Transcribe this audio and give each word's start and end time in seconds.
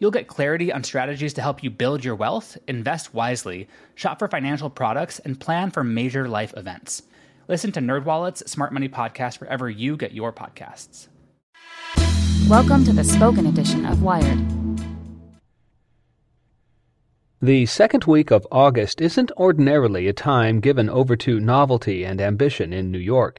You'll 0.00 0.10
get 0.10 0.26
clarity 0.26 0.72
on 0.72 0.82
strategies 0.82 1.34
to 1.34 1.40
help 1.40 1.62
you 1.62 1.70
build 1.70 2.04
your 2.04 2.16
wealth, 2.16 2.58
invest 2.66 3.14
wisely, 3.14 3.68
shop 3.94 4.18
for 4.18 4.26
financial 4.26 4.68
products, 4.68 5.20
and 5.20 5.38
plan 5.38 5.70
for 5.70 5.84
major 5.84 6.28
life 6.28 6.52
events. 6.56 7.02
Listen 7.46 7.70
to 7.70 7.80
NerdWallet's 7.80 8.50
Smart 8.50 8.72
Money 8.72 8.88
Podcast 8.88 9.40
wherever 9.40 9.70
you 9.70 9.96
get 9.96 10.12
your 10.12 10.32
podcasts. 10.32 11.06
Welcome 12.48 12.84
to 12.86 12.92
the 12.92 13.04
spoken 13.04 13.46
edition 13.46 13.86
of 13.86 14.02
Wired. 14.02 14.40
The 17.40 17.64
second 17.66 18.04
week 18.04 18.32
of 18.32 18.48
August 18.50 19.00
isn't 19.00 19.30
ordinarily 19.36 20.08
a 20.08 20.12
time 20.12 20.58
given 20.58 20.90
over 20.90 21.14
to 21.18 21.38
novelty 21.38 22.04
and 22.04 22.20
ambition 22.20 22.72
in 22.72 22.90
New 22.90 22.98
York. 22.98 23.38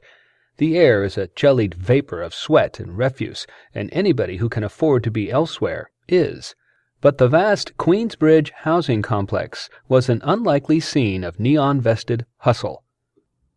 The 0.56 0.78
air 0.78 1.04
is 1.04 1.18
a 1.18 1.28
jellied 1.36 1.74
vapor 1.74 2.22
of 2.22 2.32
sweat 2.32 2.80
and 2.80 2.96
refuse, 2.96 3.46
and 3.74 3.90
anybody 3.92 4.38
who 4.38 4.48
can 4.48 4.64
afford 4.64 5.04
to 5.04 5.10
be 5.10 5.30
elsewhere 5.30 5.90
is. 6.08 6.54
But 7.00 7.18
the 7.18 7.28
vast 7.28 7.76
Queensbridge 7.76 8.50
housing 8.50 9.02
complex 9.02 9.68
was 9.88 10.08
an 10.08 10.20
unlikely 10.24 10.80
scene 10.80 11.24
of 11.24 11.38
neon 11.38 11.80
vested 11.80 12.26
hustle. 12.38 12.82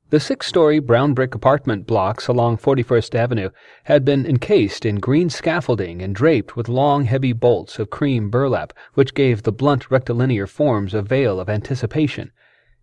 The 0.10 0.20
six 0.20 0.48
story 0.48 0.80
brown 0.80 1.14
brick 1.14 1.36
apartment 1.36 1.86
blocks 1.86 2.28
along 2.28 2.58
41st 2.58 3.14
Avenue 3.14 3.50
had 3.84 4.04
been 4.04 4.26
encased 4.26 4.84
in 4.84 4.96
green 4.96 5.30
scaffolding 5.30 6.02
and 6.02 6.16
draped 6.16 6.56
with 6.56 6.68
long, 6.68 7.06
heavy 7.06 7.32
bolts 7.32 7.78
of 7.78 7.92
cream 7.92 8.32
burlap, 8.32 8.74
which 8.96 9.14
gave 9.14 9.44
the 9.44 9.52
blunt 9.52 9.92
rectilinear 9.92 10.48
forms 10.48 10.96
a 10.96 11.04
veil 11.04 11.40
of 11.40 11.48
anticipation. 11.48 12.32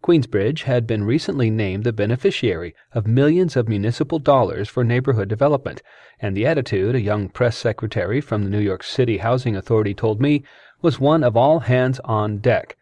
Queensbridge 0.07 0.63
had 0.63 0.87
been 0.87 1.03
recently 1.03 1.51
named 1.51 1.83
the 1.83 1.93
beneficiary 1.93 2.77
of 2.93 3.09
millions 3.09 3.57
of 3.57 3.69
municipal 3.69 4.21
dollars 4.21 4.69
for 4.69 4.85
neighborhood 4.85 5.27
development, 5.27 5.83
and 6.21 6.37
the 6.37 6.47
attitude, 6.47 6.95
a 6.95 7.01
young 7.01 7.29
press 7.29 7.57
secretary 7.57 8.21
from 8.21 8.45
the 8.45 8.49
New 8.49 8.61
York 8.61 8.85
City 8.85 9.19
Housing 9.19 9.57
Authority 9.57 9.95
told 9.95 10.21
me, 10.21 10.45
was 10.81 11.01
one 11.01 11.25
of 11.25 11.37
all 11.37 11.59
hands 11.59 11.99
on 12.05 12.39
deck. 12.39 12.77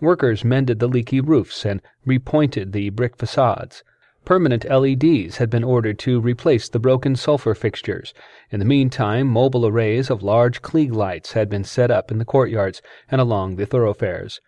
Workers 0.00 0.44
mended 0.44 0.78
the 0.78 0.86
leaky 0.86 1.20
roofs 1.20 1.66
and 1.66 1.82
repointed 2.06 2.70
the 2.70 2.90
brick 2.90 3.16
facades. 3.16 3.82
Permanent 4.24 4.64
LEDs 4.64 5.38
had 5.38 5.50
been 5.50 5.64
ordered 5.64 5.98
to 5.98 6.20
replace 6.20 6.68
the 6.68 6.78
broken 6.78 7.16
sulfur 7.16 7.56
fixtures. 7.56 8.14
In 8.52 8.60
the 8.60 8.64
meantime, 8.64 9.26
mobile 9.26 9.66
arrays 9.66 10.10
of 10.10 10.22
large 10.22 10.62
Klieg 10.62 10.94
lights 10.94 11.32
had 11.32 11.48
been 11.48 11.64
set 11.64 11.90
up 11.90 12.12
in 12.12 12.18
the 12.18 12.24
courtyards 12.24 12.80
and 13.10 13.20
along 13.20 13.56
the 13.56 13.66
thoroughfares. 13.66 14.40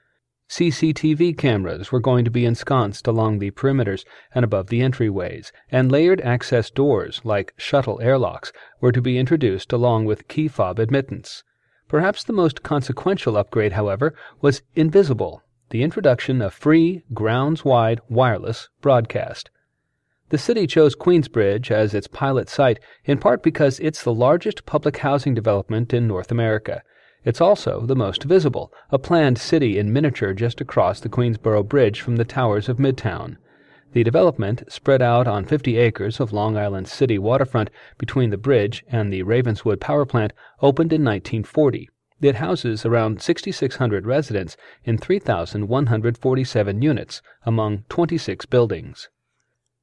CCTV 0.50 1.38
cameras 1.38 1.92
were 1.92 2.00
going 2.00 2.24
to 2.24 2.30
be 2.30 2.44
ensconced 2.44 3.06
along 3.06 3.38
the 3.38 3.52
perimeters 3.52 4.04
and 4.34 4.44
above 4.44 4.66
the 4.66 4.80
entryways, 4.80 5.52
and 5.70 5.92
layered 5.92 6.20
access 6.22 6.70
doors, 6.70 7.20
like 7.22 7.54
shuttle 7.56 8.00
airlocks, 8.02 8.52
were 8.80 8.90
to 8.90 9.00
be 9.00 9.16
introduced 9.16 9.72
along 9.72 10.06
with 10.06 10.26
key 10.26 10.48
fob 10.48 10.80
admittance. 10.80 11.44
Perhaps 11.86 12.24
the 12.24 12.32
most 12.32 12.64
consequential 12.64 13.36
upgrade, 13.36 13.74
however, 13.74 14.12
was 14.40 14.62
invisible 14.74 15.44
the 15.70 15.84
introduction 15.84 16.42
of 16.42 16.52
free, 16.52 17.04
grounds 17.14 17.64
wide 17.64 18.00
wireless 18.08 18.68
broadcast. 18.80 19.50
The 20.30 20.38
city 20.38 20.66
chose 20.66 20.96
Queensbridge 20.96 21.70
as 21.70 21.94
its 21.94 22.08
pilot 22.08 22.48
site 22.48 22.80
in 23.04 23.18
part 23.18 23.42
because 23.42 23.78
it's 23.78 24.02
the 24.02 24.12
largest 24.12 24.66
public 24.66 24.98
housing 24.98 25.32
development 25.32 25.94
in 25.94 26.08
North 26.08 26.32
America. 26.32 26.82
It's 27.22 27.40
also 27.40 27.84
the 27.84 27.94
most 27.94 28.24
visible, 28.24 28.72
a 28.90 28.98
planned 28.98 29.36
city 29.36 29.78
in 29.78 29.92
miniature 29.92 30.32
just 30.32 30.60
across 30.60 31.00
the 31.00 31.10
Queensboro 31.10 31.62
Bridge 31.62 32.00
from 32.00 32.16
the 32.16 32.24
towers 32.24 32.66
of 32.66 32.78
Midtown. 32.78 33.36
The 33.92 34.02
development, 34.02 34.62
spread 34.72 35.02
out 35.02 35.26
on 35.26 35.44
50 35.44 35.76
acres 35.76 36.18
of 36.18 36.32
Long 36.32 36.56
Island 36.56 36.88
City 36.88 37.18
waterfront 37.18 37.68
between 37.98 38.30
the 38.30 38.38
bridge 38.38 38.84
and 38.88 39.12
the 39.12 39.22
Ravenswood 39.22 39.80
power 39.80 40.06
plant, 40.06 40.32
opened 40.62 40.92
in 40.92 41.04
1940. 41.04 41.90
It 42.22 42.36
houses 42.36 42.86
around 42.86 43.20
6,600 43.20 44.06
residents 44.06 44.56
in 44.84 44.96
3,147 44.96 46.82
units 46.82 47.20
among 47.44 47.84
26 47.88 48.46
buildings. 48.46 49.08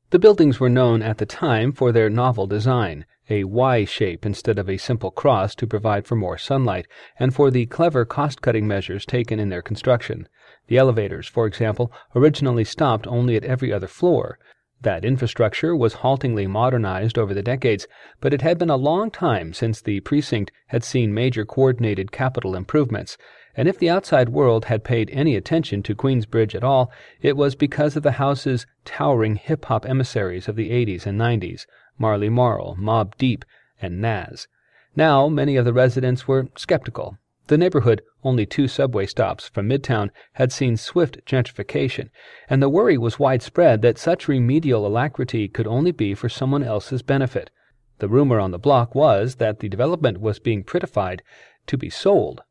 The 0.09 0.19
buildings 0.19 0.57
were 0.57 0.69
known 0.69 1.01
at 1.01 1.17
the 1.17 1.25
time 1.25 1.73
for 1.73 1.91
their 1.91 2.09
novel 2.09 2.47
design, 2.47 3.05
a 3.29 3.43
Y 3.43 3.83
shape 3.83 4.25
instead 4.25 4.57
of 4.57 4.69
a 4.69 4.77
simple 4.77 5.11
cross 5.11 5.53
to 5.55 5.67
provide 5.67 6.07
for 6.07 6.15
more 6.15 6.37
sunlight, 6.37 6.87
and 7.19 7.35
for 7.35 7.51
the 7.51 7.65
clever 7.65 8.05
cost 8.05 8.41
cutting 8.41 8.65
measures 8.65 9.05
taken 9.05 9.37
in 9.37 9.49
their 9.49 9.61
construction. 9.61 10.29
The 10.67 10.77
elevators, 10.77 11.27
for 11.27 11.45
example, 11.45 11.91
originally 12.15 12.63
stopped 12.63 13.05
only 13.05 13.35
at 13.35 13.43
every 13.43 13.73
other 13.73 13.87
floor. 13.87 14.39
That 14.79 15.03
infrastructure 15.03 15.75
was 15.75 15.95
haltingly 15.95 16.47
modernized 16.47 17.17
over 17.17 17.33
the 17.33 17.43
decades, 17.43 17.85
but 18.21 18.33
it 18.33 18.41
had 18.41 18.57
been 18.57 18.69
a 18.69 18.77
long 18.77 19.11
time 19.11 19.51
since 19.51 19.81
the 19.81 19.99
precinct 19.99 20.53
had 20.67 20.85
seen 20.85 21.13
major 21.13 21.43
coordinated 21.43 22.13
capital 22.13 22.55
improvements, 22.55 23.17
and 23.57 23.67
if 23.67 23.79
the 23.79 23.89
outside 23.89 24.29
world 24.29 24.65
had 24.65 24.83
paid 24.83 25.09
any 25.09 25.35
attention 25.35 25.81
to 25.81 25.95
Queensbridge 25.95 26.53
at 26.53 26.63
all, 26.63 26.91
it 27.23 27.35
was 27.35 27.55
because 27.55 27.95
of 27.95 28.03
the 28.03 28.13
house's 28.13 28.67
towering 28.85 29.35
hip 29.35 29.65
hop 29.65 29.83
emissaries 29.83 30.47
of 30.47 30.55
the 30.55 30.69
80s 30.69 31.07
and 31.07 31.19
90s 31.19 31.65
Marley 31.97 32.29
Marl, 32.29 32.77
Mobb 32.79 33.17
Deep, 33.17 33.43
and 33.81 33.99
Nas. 33.99 34.47
Now, 34.95 35.27
many 35.27 35.55
of 35.55 35.65
the 35.65 35.73
residents 35.73 36.27
were 36.27 36.49
skeptical. 36.55 37.17
The 37.47 37.57
neighborhood, 37.57 38.03
only 38.23 38.45
two 38.45 38.67
subway 38.67 39.07
stops 39.07 39.49
from 39.49 39.67
Midtown, 39.67 40.11
had 40.33 40.51
seen 40.51 40.77
swift 40.77 41.25
gentrification, 41.25 42.09
and 42.47 42.61
the 42.61 42.69
worry 42.69 42.97
was 42.97 43.17
widespread 43.17 43.81
that 43.81 43.97
such 43.97 44.27
remedial 44.27 44.85
alacrity 44.85 45.47
could 45.47 45.65
only 45.65 45.91
be 45.91 46.13
for 46.13 46.29
someone 46.29 46.63
else's 46.63 47.01
benefit. 47.01 47.49
The 47.97 48.07
rumor 48.07 48.39
on 48.39 48.51
the 48.51 48.59
block 48.59 48.93
was 48.93 49.35
that 49.35 49.61
the 49.61 49.69
development 49.69 50.21
was 50.21 50.37
being 50.37 50.63
prettified 50.63 51.23
to 51.65 51.75
be 51.75 51.89
sold 51.89 52.43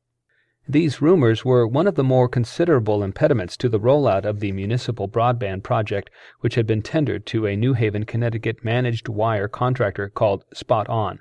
these 0.69 1.01
rumors 1.01 1.45
were 1.45 1.67
one 1.67 1.87
of 1.87 1.95
the 1.95 2.03
more 2.03 2.29
considerable 2.29 3.05
impediments 3.05 3.57
to 3.57 3.69
the 3.69 3.79
rollout 3.79 4.25
of 4.25 4.41
the 4.41 4.51
municipal 4.51 5.09
broadband 5.09 5.63
project, 5.63 6.11
which 6.41 6.57
had 6.57 6.67
been 6.67 6.83
tendered 6.83 7.25
to 7.27 7.47
a 7.47 7.55
New 7.57 7.75
Haven, 7.75 8.05
Connecticut 8.05 8.65
managed 8.65 9.09
wire 9.09 9.47
contractor 9.47 10.09
called 10.09 10.45
Spot 10.53 10.89
On. 10.89 11.21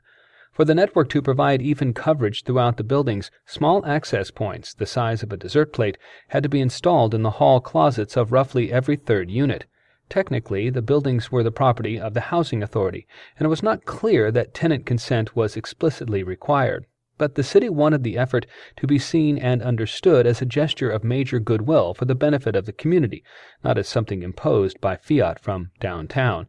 For 0.51 0.65
the 0.65 0.73
network 0.73 1.09
to 1.09 1.21
provide 1.21 1.61
even 1.61 1.93
coverage 1.93 2.43
throughout 2.43 2.77
the 2.77 2.83
buildings, 2.83 3.29
small 3.45 3.85
access 3.85 4.31
points, 4.31 4.73
the 4.73 4.85
size 4.85 5.21
of 5.21 5.31
a 5.31 5.37
dessert 5.37 5.73
plate, 5.73 5.97
had 6.29 6.43
to 6.43 6.49
be 6.49 6.61
installed 6.61 7.13
in 7.13 7.21
the 7.21 7.31
hall 7.31 7.59
closets 7.59 8.17
of 8.17 8.31
roughly 8.31 8.71
every 8.71 8.95
third 8.95 9.29
unit. 9.29 9.65
Technically, 10.09 10.69
the 10.69 10.81
buildings 10.81 11.31
were 11.31 11.43
the 11.43 11.51
property 11.51 11.99
of 11.99 12.13
the 12.13 12.21
Housing 12.31 12.63
Authority, 12.63 13.05
and 13.37 13.45
it 13.45 13.49
was 13.49 13.61
not 13.61 13.85
clear 13.85 14.31
that 14.31 14.53
tenant 14.53 14.85
consent 14.85 15.35
was 15.35 15.57
explicitly 15.57 16.23
required. 16.23 16.85
But 17.17 17.35
the 17.35 17.43
city 17.43 17.69
wanted 17.69 18.03
the 18.03 18.17
effort 18.17 18.45
to 18.75 18.85
be 18.85 18.99
seen 18.99 19.37
and 19.37 19.61
understood 19.61 20.27
as 20.27 20.41
a 20.41 20.45
gesture 20.45 20.89
of 20.89 21.03
major 21.03 21.39
goodwill 21.39 21.93
for 21.93 22.03
the 22.05 22.13
benefit 22.13 22.55
of 22.55 22.65
the 22.65 22.73
community, 22.73 23.23
not 23.63 23.77
as 23.77 23.87
something 23.87 24.21
imposed 24.21 24.81
by 24.81 24.97
fiat 24.97 25.39
from 25.39 25.71
downtown. 25.79 26.47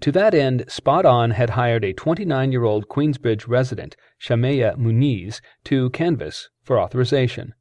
To 0.00 0.12
that 0.12 0.34
end, 0.34 0.66
Spot 0.68 1.04
On 1.04 1.30
had 1.30 1.50
hired 1.50 1.84
a 1.84 1.92
29 1.92 2.52
year 2.52 2.62
old 2.62 2.88
Queensbridge 2.88 3.48
resident, 3.48 3.96
Shamaya 4.20 4.76
Muniz, 4.76 5.40
to 5.64 5.90
canvass 5.90 6.48
for 6.62 6.78
authorization. 6.78 7.54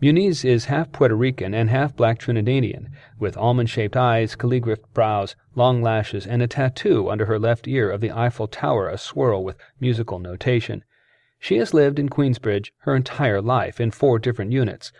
Muniz 0.00 0.44
is 0.44 0.64
half 0.64 0.90
Puerto 0.90 1.14
Rican 1.14 1.54
and 1.54 1.70
half 1.70 1.94
black 1.94 2.18
Trinidadian, 2.18 2.88
with 3.20 3.36
almond 3.36 3.70
shaped 3.70 3.96
eyes, 3.96 4.34
calligraphed 4.34 4.92
brows, 4.92 5.36
long 5.54 5.80
lashes, 5.80 6.26
and 6.26 6.42
a 6.42 6.48
tattoo 6.48 7.08
under 7.08 7.26
her 7.26 7.38
left 7.38 7.68
ear 7.68 7.88
of 7.88 8.00
the 8.00 8.10
Eiffel 8.10 8.48
Tower 8.48 8.88
a 8.88 8.98
swirl 8.98 9.44
with 9.44 9.56
musical 9.78 10.18
notation. 10.18 10.82
She 11.44 11.56
has 11.56 11.74
lived 11.74 11.98
in 11.98 12.08
Queensbridge 12.08 12.70
her 12.82 12.94
entire 12.94 13.42
life 13.42 13.80
in 13.80 13.90
four 13.90 14.20
different 14.20 14.52
units. 14.52 14.92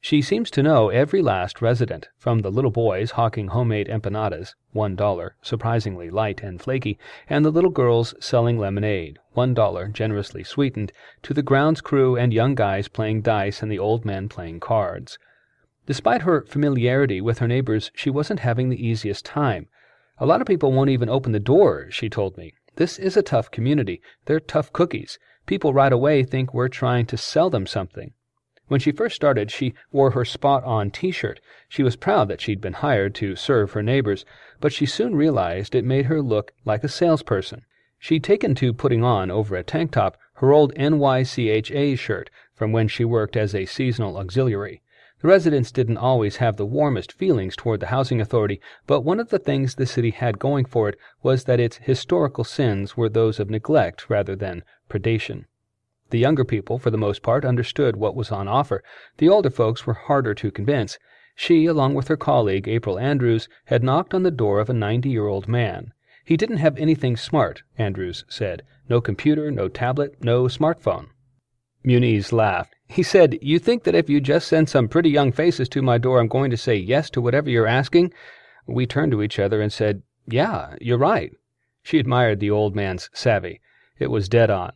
She 0.00 0.22
seems 0.22 0.48
to 0.52 0.62
know 0.62 0.90
every 0.90 1.20
last 1.20 1.60
resident, 1.60 2.08
from 2.16 2.38
the 2.38 2.52
little 2.52 2.70
boys 2.70 3.10
hawking 3.10 3.48
homemade 3.48 3.88
empanadas, 3.88 4.54
one 4.70 4.94
dollar, 4.94 5.34
surprisingly 5.42 6.08
light 6.08 6.40
and 6.40 6.62
flaky, 6.62 7.00
and 7.28 7.44
the 7.44 7.50
little 7.50 7.72
girls 7.72 8.14
selling 8.20 8.60
lemonade, 8.60 9.18
one 9.32 9.54
dollar, 9.54 9.88
generously 9.88 10.44
sweetened, 10.44 10.92
to 11.22 11.34
the 11.34 11.42
grounds 11.42 11.80
crew 11.80 12.14
and 12.14 12.32
young 12.32 12.54
guys 12.54 12.86
playing 12.86 13.22
dice 13.22 13.60
and 13.60 13.72
the 13.72 13.80
old 13.80 14.04
men 14.04 14.28
playing 14.28 14.60
cards. 14.60 15.18
Despite 15.84 16.22
her 16.22 16.42
familiarity 16.42 17.20
with 17.20 17.40
her 17.40 17.48
neighbors, 17.48 17.90
she 17.92 18.08
wasn't 18.08 18.38
having 18.38 18.68
the 18.68 18.86
easiest 18.86 19.24
time. 19.24 19.66
A 20.18 20.26
lot 20.26 20.40
of 20.40 20.46
people 20.46 20.70
won't 20.70 20.90
even 20.90 21.08
open 21.08 21.32
the 21.32 21.40
door, 21.40 21.88
she 21.90 22.08
told 22.08 22.38
me. 22.38 22.54
This 22.76 23.00
is 23.00 23.16
a 23.16 23.22
tough 23.22 23.50
community. 23.50 24.00
They're 24.26 24.38
tough 24.38 24.72
cookies. 24.72 25.18
People 25.48 25.72
right 25.72 25.94
away 25.94 26.24
think 26.24 26.52
we're 26.52 26.68
trying 26.68 27.06
to 27.06 27.16
sell 27.16 27.48
them 27.48 27.64
something. 27.64 28.12
When 28.66 28.80
she 28.80 28.92
first 28.92 29.16
started, 29.16 29.50
she 29.50 29.72
wore 29.90 30.10
her 30.10 30.26
spot 30.26 30.62
on 30.64 30.90
t 30.90 31.10
shirt. 31.10 31.40
She 31.70 31.82
was 31.82 31.96
proud 31.96 32.28
that 32.28 32.42
she'd 32.42 32.60
been 32.60 32.74
hired 32.74 33.14
to 33.14 33.34
serve 33.34 33.72
her 33.72 33.82
neighbors, 33.82 34.26
but 34.60 34.74
she 34.74 34.84
soon 34.84 35.16
realized 35.16 35.74
it 35.74 35.86
made 35.86 36.04
her 36.04 36.20
look 36.20 36.52
like 36.66 36.84
a 36.84 36.88
salesperson. 36.88 37.62
She'd 37.98 38.24
taken 38.24 38.54
to 38.56 38.74
putting 38.74 39.02
on, 39.02 39.30
over 39.30 39.56
a 39.56 39.62
tank 39.62 39.92
top, 39.92 40.18
her 40.34 40.52
old 40.52 40.74
NYCHA 40.74 41.98
shirt 41.98 42.28
from 42.52 42.70
when 42.72 42.86
she 42.86 43.06
worked 43.06 43.34
as 43.34 43.54
a 43.54 43.64
seasonal 43.64 44.18
auxiliary. 44.18 44.82
The 45.22 45.28
residents 45.28 45.72
didn't 45.72 45.96
always 45.96 46.36
have 46.36 46.58
the 46.58 46.66
warmest 46.66 47.10
feelings 47.10 47.56
toward 47.56 47.80
the 47.80 47.86
housing 47.86 48.20
authority, 48.20 48.60
but 48.86 49.00
one 49.00 49.18
of 49.18 49.30
the 49.30 49.38
things 49.38 49.74
the 49.74 49.86
city 49.86 50.10
had 50.10 50.38
going 50.38 50.66
for 50.66 50.90
it 50.90 50.98
was 51.22 51.44
that 51.44 51.58
its 51.58 51.78
historical 51.78 52.44
sins 52.44 52.98
were 52.98 53.08
those 53.08 53.40
of 53.40 53.48
neglect 53.48 54.10
rather 54.10 54.36
than 54.36 54.62
predation. 54.88 55.44
The 56.10 56.18
younger 56.18 56.44
people, 56.44 56.78
for 56.78 56.90
the 56.90 56.96
most 56.96 57.22
part, 57.22 57.44
understood 57.44 57.96
what 57.96 58.16
was 58.16 58.32
on 58.32 58.48
offer. 58.48 58.82
The 59.18 59.28
older 59.28 59.50
folks 59.50 59.86
were 59.86 59.94
harder 59.94 60.34
to 60.34 60.50
convince. 60.50 60.98
She, 61.34 61.66
along 61.66 61.94
with 61.94 62.08
her 62.08 62.16
colleague, 62.16 62.66
April 62.66 62.98
Andrews, 62.98 63.48
had 63.66 63.84
knocked 63.84 64.14
on 64.14 64.22
the 64.22 64.30
door 64.30 64.58
of 64.58 64.70
a 64.70 64.74
90 64.74 65.08
year 65.08 65.26
old 65.26 65.46
man. 65.46 65.92
He 66.24 66.36
didn't 66.36 66.56
have 66.58 66.76
anything 66.78 67.16
smart, 67.16 67.62
Andrews 67.76 68.24
said. 68.28 68.62
No 68.88 69.00
computer, 69.00 69.50
no 69.50 69.68
tablet, 69.68 70.16
no 70.22 70.44
smartphone. 70.44 71.08
Muniz 71.84 72.32
laughed. 72.32 72.74
He 72.88 73.02
said, 73.02 73.38
You 73.40 73.58
think 73.58 73.84
that 73.84 73.94
if 73.94 74.10
you 74.10 74.20
just 74.20 74.48
send 74.48 74.68
some 74.68 74.88
pretty 74.88 75.10
young 75.10 75.30
faces 75.30 75.68
to 75.70 75.82
my 75.82 75.98
door, 75.98 76.20
I'm 76.20 76.28
going 76.28 76.50
to 76.50 76.56
say 76.56 76.74
yes 76.74 77.08
to 77.10 77.20
whatever 77.20 77.50
you're 77.50 77.66
asking? 77.66 78.12
We 78.66 78.86
turned 78.86 79.12
to 79.12 79.22
each 79.22 79.38
other 79.38 79.60
and 79.60 79.72
said, 79.72 80.02
Yeah, 80.26 80.74
you're 80.80 80.98
right. 80.98 81.32
She 81.82 81.98
admired 81.98 82.40
the 82.40 82.50
old 82.50 82.74
man's 82.74 83.10
savvy. 83.12 83.60
It 83.98 84.10
was 84.10 84.28
dead 84.28 84.48
on. 84.48 84.72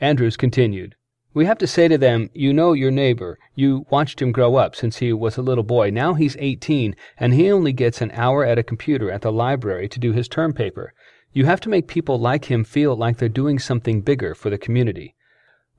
Andrews 0.00 0.36
continued, 0.36 0.94
We 1.32 1.46
have 1.46 1.58
to 1.58 1.66
say 1.66 1.88
to 1.88 1.96
them, 1.96 2.28
You 2.34 2.52
know 2.52 2.72
your 2.74 2.90
neighbor. 2.90 3.38
You 3.54 3.86
watched 3.90 4.20
him 4.20 4.32
grow 4.32 4.56
up 4.56 4.76
since 4.76 4.98
he 4.98 5.12
was 5.12 5.36
a 5.36 5.42
little 5.42 5.64
boy. 5.64 5.90
Now 5.90 6.14
he's 6.14 6.36
18, 6.38 6.94
and 7.18 7.32
he 7.32 7.50
only 7.50 7.72
gets 7.72 8.00
an 8.00 8.10
hour 8.12 8.44
at 8.44 8.58
a 8.58 8.62
computer 8.62 9.10
at 9.10 9.22
the 9.22 9.32
library 9.32 9.88
to 9.88 9.98
do 9.98 10.12
his 10.12 10.28
term 10.28 10.52
paper. 10.52 10.92
You 11.32 11.46
have 11.46 11.60
to 11.60 11.68
make 11.68 11.86
people 11.86 12.18
like 12.18 12.50
him 12.50 12.64
feel 12.64 12.96
like 12.96 13.16
they're 13.16 13.28
doing 13.28 13.58
something 13.58 14.02
bigger 14.02 14.34
for 14.34 14.50
the 14.50 14.58
community. 14.58 15.14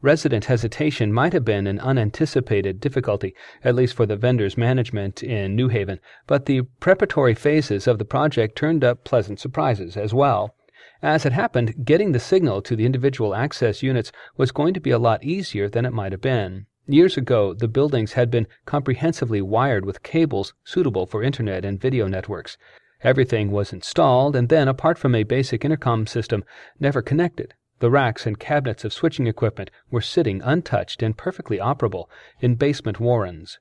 Resident 0.02 0.46
hesitation 0.46 1.14
might 1.14 1.34
have 1.34 1.46
been 1.46 1.68
an 1.68 1.80
unanticipated 1.80 2.80
difficulty, 2.80 3.36
at 3.64 3.76
least 3.76 3.94
for 3.94 4.08
the 4.08 4.16
vendor's 4.16 4.58
management 4.58 5.22
in 5.22 5.56
New 5.56 5.68
Haven, 5.68 6.00
but 6.26 6.48
the 6.48 6.62
preparatory 6.80 7.36
phases 7.36 7.86
of 7.86 8.00
the 8.00 8.06
project 8.06 8.56
turned 8.56 8.84
up 8.84 9.04
pleasant 9.04 9.40
surprises 9.40 9.96
as 9.96 10.14
well. 10.14 10.56
As 11.04 11.26
it 11.26 11.34
happened, 11.34 11.84
getting 11.84 12.12
the 12.12 12.20
signal 12.20 12.62
to 12.62 12.76
the 12.76 12.86
individual 12.86 13.34
access 13.34 13.82
units 13.82 14.12
was 14.38 14.52
going 14.52 14.76
to 14.76 14.80
be 14.80 14.92
a 14.92 15.00
lot 15.00 15.24
easier 15.24 15.68
than 15.68 15.84
it 15.84 15.94
might 15.94 16.12
have 16.12 16.22
been. 16.22 16.68
Years 16.86 17.18
ago, 17.18 17.56
the 17.56 17.68
buildings 17.68 18.14
had 18.14 18.30
been 18.30 18.46
comprehensively 18.66 19.42
wired 19.42 19.84
with 19.84 20.04
cables 20.04 20.54
suitable 20.64 21.08
for 21.08 21.24
Internet 21.24 21.66
and 21.66 21.82
video 21.82 22.08
networks. 22.08 22.56
Everything 23.04 23.50
was 23.50 23.74
installed 23.74 24.36
and 24.36 24.50
then, 24.50 24.68
apart 24.68 25.00
from 25.00 25.16
a 25.16 25.24
basic 25.24 25.66
intercom 25.66 26.06
system, 26.06 26.44
never 26.80 27.02
connected. 27.02 27.56
The 27.80 27.90
racks 27.90 28.28
and 28.28 28.40
cabinets 28.40 28.86
of 28.86 28.94
switching 28.94 29.26
equipment 29.26 29.72
were 29.90 30.02
sitting 30.02 30.40
untouched 30.44 31.02
and 31.02 31.18
perfectly 31.18 31.58
operable 31.58 32.10
in 32.42 32.54
basement 32.54 33.00
warrens. 33.00 33.58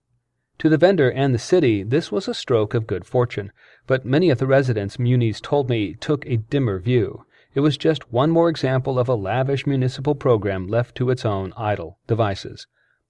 To 0.59 0.69
the 0.69 0.77
vendor 0.77 1.11
and 1.11 1.35
the 1.35 1.39
city, 1.39 1.83
this 1.85 2.13
was 2.13 2.29
a 2.29 2.35
stroke 2.35 2.75
of 2.75 2.87
good 2.87 3.07
fortune, 3.07 3.51
but 3.87 4.05
many 4.05 4.29
of 4.29 4.37
the 4.37 4.47
residents, 4.47 4.99
Muniz 4.99 5.41
told 5.41 5.71
me, 5.71 5.95
took 5.95 6.27
a 6.27 6.37
dimmer 6.37 6.79
view. 6.79 7.25
It 7.53 7.61
was 7.61 7.77
just 7.77 8.13
one 8.13 8.31
more 8.31 8.49
example 8.49 8.99
of 8.99 9.09
a 9.09 9.15
lavish 9.15 9.67
municipal 9.67 10.15
program 10.15 10.69
left 10.69 10.95
to 10.97 11.11
its 11.11 11.25
own 11.25 11.53
idle 11.57 11.99
devices. 12.07 12.67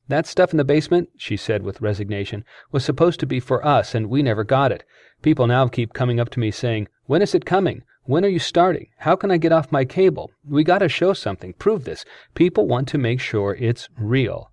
That 0.09 0.27
stuff 0.27 0.53
in 0.53 0.57
the 0.57 0.65
basement, 0.65 1.11
she 1.17 1.37
said 1.37 1.63
with 1.63 1.81
resignation, 1.81 2.45
was 2.73 2.85
supposed 2.85 3.21
to 3.21 3.27
be 3.27 3.39
for 3.39 3.65
us, 3.65 3.95
and 3.95 4.09
we 4.09 4.23
never 4.23 4.43
got 4.43 4.73
it. 4.73 4.83
People 5.23 5.47
now 5.47 5.69
keep 5.69 5.93
coming 5.93 6.19
up 6.19 6.31
to 6.31 6.41
me 6.41 6.51
saying, 6.51 6.89
When 7.05 7.23
is 7.23 7.35
it 7.35 7.45
coming? 7.45 7.83
When 8.05 8.25
are 8.25 8.29
you 8.29 8.39
starting? 8.39 8.89
How 8.99 9.15
can 9.15 9.31
I 9.31 9.37
get 9.37 9.53
off 9.53 9.71
my 9.71 9.85
cable? 9.85 10.31
We 10.45 10.65
gotta 10.65 10.89
show 10.89 11.13
something. 11.13 11.53
Prove 11.53 11.85
this. 11.85 12.05
People 12.35 12.67
want 12.67 12.89
to 12.89 12.99
make 12.99 13.21
sure 13.21 13.55
it's 13.55 13.89
real. 13.97 14.51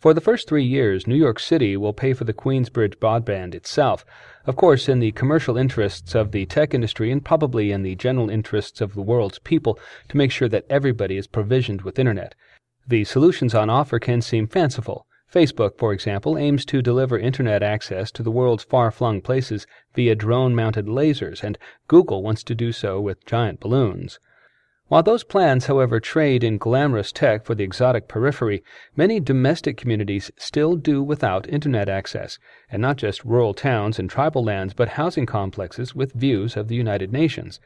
For 0.00 0.14
the 0.14 0.22
first 0.22 0.48
three 0.48 0.64
years, 0.64 1.06
New 1.06 1.14
York 1.14 1.38
City 1.38 1.76
will 1.76 1.92
pay 1.92 2.14
for 2.14 2.24
the 2.24 2.32
Queensbridge 2.32 2.96
broadband 2.96 3.54
itself, 3.54 4.06
of 4.46 4.56
course, 4.56 4.88
in 4.88 4.98
the 4.98 5.12
commercial 5.12 5.58
interests 5.58 6.14
of 6.14 6.32
the 6.32 6.46
tech 6.46 6.72
industry 6.72 7.12
and 7.12 7.22
probably 7.22 7.70
in 7.70 7.82
the 7.82 7.96
general 7.96 8.30
interests 8.30 8.80
of 8.80 8.94
the 8.94 9.02
world's 9.02 9.38
people 9.40 9.78
to 10.08 10.16
make 10.16 10.30
sure 10.30 10.48
that 10.48 10.64
everybody 10.70 11.18
is 11.18 11.26
provisioned 11.26 11.82
with 11.82 11.98
Internet. 11.98 12.34
The 12.88 13.04
solutions 13.04 13.54
on 13.54 13.68
offer 13.68 13.98
can 13.98 14.22
seem 14.22 14.46
fanciful. 14.46 15.06
Facebook, 15.30 15.76
for 15.76 15.92
example, 15.92 16.38
aims 16.38 16.64
to 16.64 16.80
deliver 16.80 17.18
Internet 17.18 17.62
access 17.62 18.10
to 18.12 18.22
the 18.22 18.30
world's 18.30 18.64
far 18.64 18.90
flung 18.90 19.20
places 19.20 19.66
via 19.94 20.14
drone 20.14 20.54
mounted 20.54 20.86
lasers, 20.86 21.44
and 21.44 21.58
Google 21.88 22.22
wants 22.22 22.42
to 22.44 22.54
do 22.54 22.72
so 22.72 23.02
with 23.02 23.26
giant 23.26 23.60
balloons. 23.60 24.18
While 24.90 25.04
those 25.04 25.22
plans, 25.22 25.66
however, 25.66 26.00
trade 26.00 26.42
in 26.42 26.58
glamorous 26.58 27.12
tech 27.12 27.44
for 27.44 27.54
the 27.54 27.62
exotic 27.62 28.08
periphery, 28.08 28.64
many 28.96 29.20
domestic 29.20 29.76
communities 29.76 30.32
still 30.36 30.74
do 30.74 31.00
without 31.00 31.48
Internet 31.48 31.88
access, 31.88 32.40
and 32.68 32.82
not 32.82 32.96
just 32.96 33.24
rural 33.24 33.54
towns 33.54 34.00
and 34.00 34.10
tribal 34.10 34.42
lands, 34.42 34.74
but 34.74 34.88
housing 34.88 35.26
complexes 35.26 35.94
with 35.94 36.14
views 36.14 36.56
of 36.56 36.66
the 36.66 36.74
United 36.74 37.12
Nations. 37.12 37.60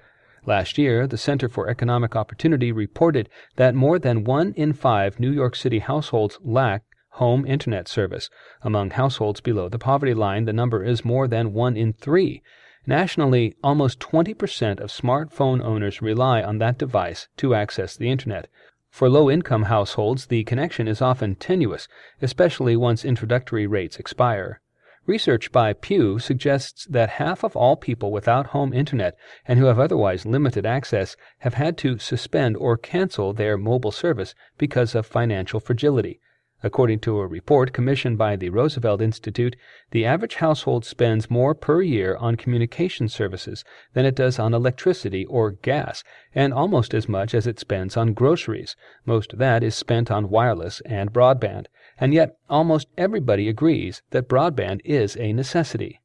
Last 0.45 0.77
year, 0.77 1.07
the 1.07 1.17
Center 1.17 1.49
for 1.49 1.71
Economic 1.71 2.15
Opportunity 2.15 2.73
reported 2.73 3.31
that 3.57 3.75
more 3.75 3.99
than 3.99 4.25
one 4.25 4.53
in 4.53 4.75
five 4.75 5.19
New 5.19 5.33
York 5.33 5.57
City 5.57 5.79
households 5.79 6.39
lack 6.43 6.83
home 7.13 7.47
Internet 7.47 7.89
service. 7.89 8.29
Among 8.61 8.91
households 8.91 9.41
below 9.41 9.71
the 9.71 9.79
poverty 9.79 10.13
line, 10.13 10.45
the 10.45 10.53
number 10.53 10.85
is 10.85 11.07
more 11.07 11.27
than 11.27 11.55
one 11.55 11.75
in 11.75 11.95
three. 11.95 12.43
Nationally, 12.87 13.55
almost 13.65 13.99
20% 14.01 14.79
of 14.79 14.91
smartphone 14.91 15.63
owners 15.63 16.03
rely 16.03 16.43
on 16.43 16.59
that 16.59 16.77
device 16.77 17.29
to 17.39 17.55
access 17.55 17.97
the 17.97 18.11
Internet. 18.11 18.49
For 18.91 19.09
low 19.09 19.31
income 19.31 19.65
households, 19.65 20.27
the 20.27 20.45
connection 20.45 20.87
is 20.87 21.01
often 21.01 21.35
tenuous, 21.35 21.89
especially 22.21 22.77
once 22.77 23.05
introductory 23.05 23.67
rates 23.67 23.97
expire. 23.97 24.61
Research 25.07 25.51
by 25.51 25.73
Pew 25.73 26.19
suggests 26.19 26.87
that 26.87 27.11
half 27.11 27.43
of 27.43 27.57
all 27.57 27.77
people 27.77 28.13
without 28.13 28.49
home 28.49 28.73
internet 28.73 29.17
and 29.47 29.59
who 29.59 29.67
have 29.67 29.79
otherwise 29.79 30.25
limited 30.25 30.65
access 30.65 31.17
have 31.41 31.55
had 31.55 31.77
to 31.79 31.99
suspend 31.99 32.57
or 32.57 32.77
cancel 32.77 33.33
their 33.33 33.59
mobile 33.59 33.93
service 33.93 34.35
because 34.57 34.95
of 34.95 35.07
financial 35.07 35.61
fragility. 35.61 36.21
According 36.63 37.01
to 37.01 37.19
a 37.19 37.27
report 37.27 37.73
commissioned 37.73 38.17
by 38.17 38.37
the 38.37 38.49
Roosevelt 38.49 39.03
Institute, 39.03 39.57
the 39.91 40.07
average 40.07 40.37
household 40.37 40.85
spends 40.85 41.31
more 41.31 41.55
per 41.55 41.83
year 41.83 42.17
on 42.17 42.37
communication 42.37 43.09
services 43.09 43.65
than 43.93 44.07
it 44.07 44.15
does 44.15 44.39
on 44.39 44.55
electricity 44.55 45.27
or 45.27 45.51
gas, 45.51 46.03
and 46.35 46.55
almost 46.55 46.95
as 46.95 47.09
much 47.09 47.35
as 47.35 47.47
it 47.47 47.59
spends 47.59 47.97
on 47.97 48.15
groceries. 48.15 48.77
Most 49.05 49.33
of 49.33 49.39
that 49.41 49.63
is 49.63 49.75
spent 49.75 50.11
on 50.11 50.31
wireless 50.31 50.81
and 50.87 51.13
broadband, 51.13 51.67
and 51.99 52.15
yet 52.15 52.39
almost 52.49 52.89
everybody 52.97 53.49
agrees 53.49 54.03
that 54.11 54.29
broadband 54.29 54.81
is 54.85 55.17
a 55.17 55.33
necessity. 55.33 56.01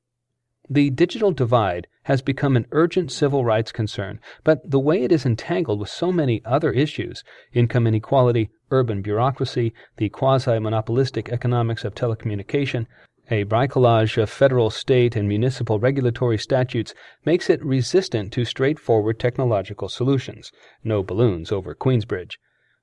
The 0.70 0.92
digital 0.92 1.32
divide 1.32 1.88
has 2.04 2.22
become 2.22 2.56
an 2.56 2.68
urgent 2.72 3.12
civil 3.12 3.44
rights 3.44 3.72
concern, 3.72 4.20
but 4.44 4.70
the 4.70 4.80
way 4.80 5.02
it 5.02 5.12
is 5.12 5.26
entangled 5.26 5.80
with 5.80 5.90
so 5.90 6.12
many 6.12 6.44
other 6.46 6.72
issues 6.72 7.24
income 7.54 7.88
inequality, 7.88 8.50
urban 8.72 9.02
bureaucracy, 9.02 9.74
the 9.98 10.10
quasi 10.10 10.60
monopolistic 10.60 11.30
economics 11.30 11.84
of 11.84 11.96
telecommunication, 11.96 12.86
a 13.32 13.46
bricolage 13.46 14.18
of 14.18 14.30
federal, 14.30 14.70
state, 14.72 15.16
and 15.16 15.28
municipal 15.28 15.80
regulatory 15.80 16.38
statutes 16.38 16.96
makes 17.26 17.50
it 17.50 17.64
resistant 17.64 18.34
to 18.34 18.44
straightforward 18.44 19.20
technological 19.20 19.88
solutions. 19.88 20.52
No 20.84 21.04
balloons 21.04 21.52
over 21.52 21.76
Queensbridge. 21.76 22.38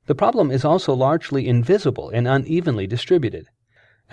The 0.07 0.14
problem 0.14 0.52
is 0.52 0.64
also 0.64 0.95
largely 0.95 1.49
invisible 1.49 2.11
and 2.11 2.28
unevenly 2.28 2.87
distributed. 2.87 3.47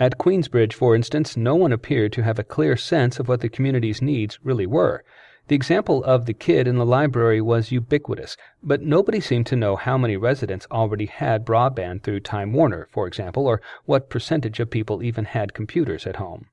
At 0.00 0.18
Queensbridge, 0.18 0.72
for 0.72 0.96
instance, 0.96 1.36
no 1.36 1.54
one 1.54 1.72
appeared 1.72 2.12
to 2.14 2.24
have 2.24 2.40
a 2.40 2.44
clear 2.44 2.76
sense 2.76 3.20
of 3.20 3.28
what 3.28 3.40
the 3.40 3.48
community's 3.48 4.02
needs 4.02 4.40
really 4.42 4.66
were. 4.66 5.04
The 5.46 5.54
example 5.54 6.02
of 6.04 6.24
the 6.24 6.32
kid 6.32 6.66
in 6.66 6.78
the 6.78 6.86
library 6.86 7.42
was 7.42 7.70
ubiquitous, 7.70 8.34
but 8.62 8.80
nobody 8.80 9.20
seemed 9.20 9.44
to 9.48 9.56
know 9.56 9.76
how 9.76 9.98
many 9.98 10.16
residents 10.16 10.66
already 10.70 11.04
had 11.04 11.44
broadband 11.44 12.02
through 12.02 12.20
Time 12.20 12.54
Warner, 12.54 12.88
for 12.90 13.06
example, 13.06 13.46
or 13.46 13.60
what 13.84 14.08
percentage 14.08 14.58
of 14.58 14.70
people 14.70 15.02
even 15.02 15.26
had 15.26 15.52
computers 15.52 16.06
at 16.06 16.16
home. 16.16 16.46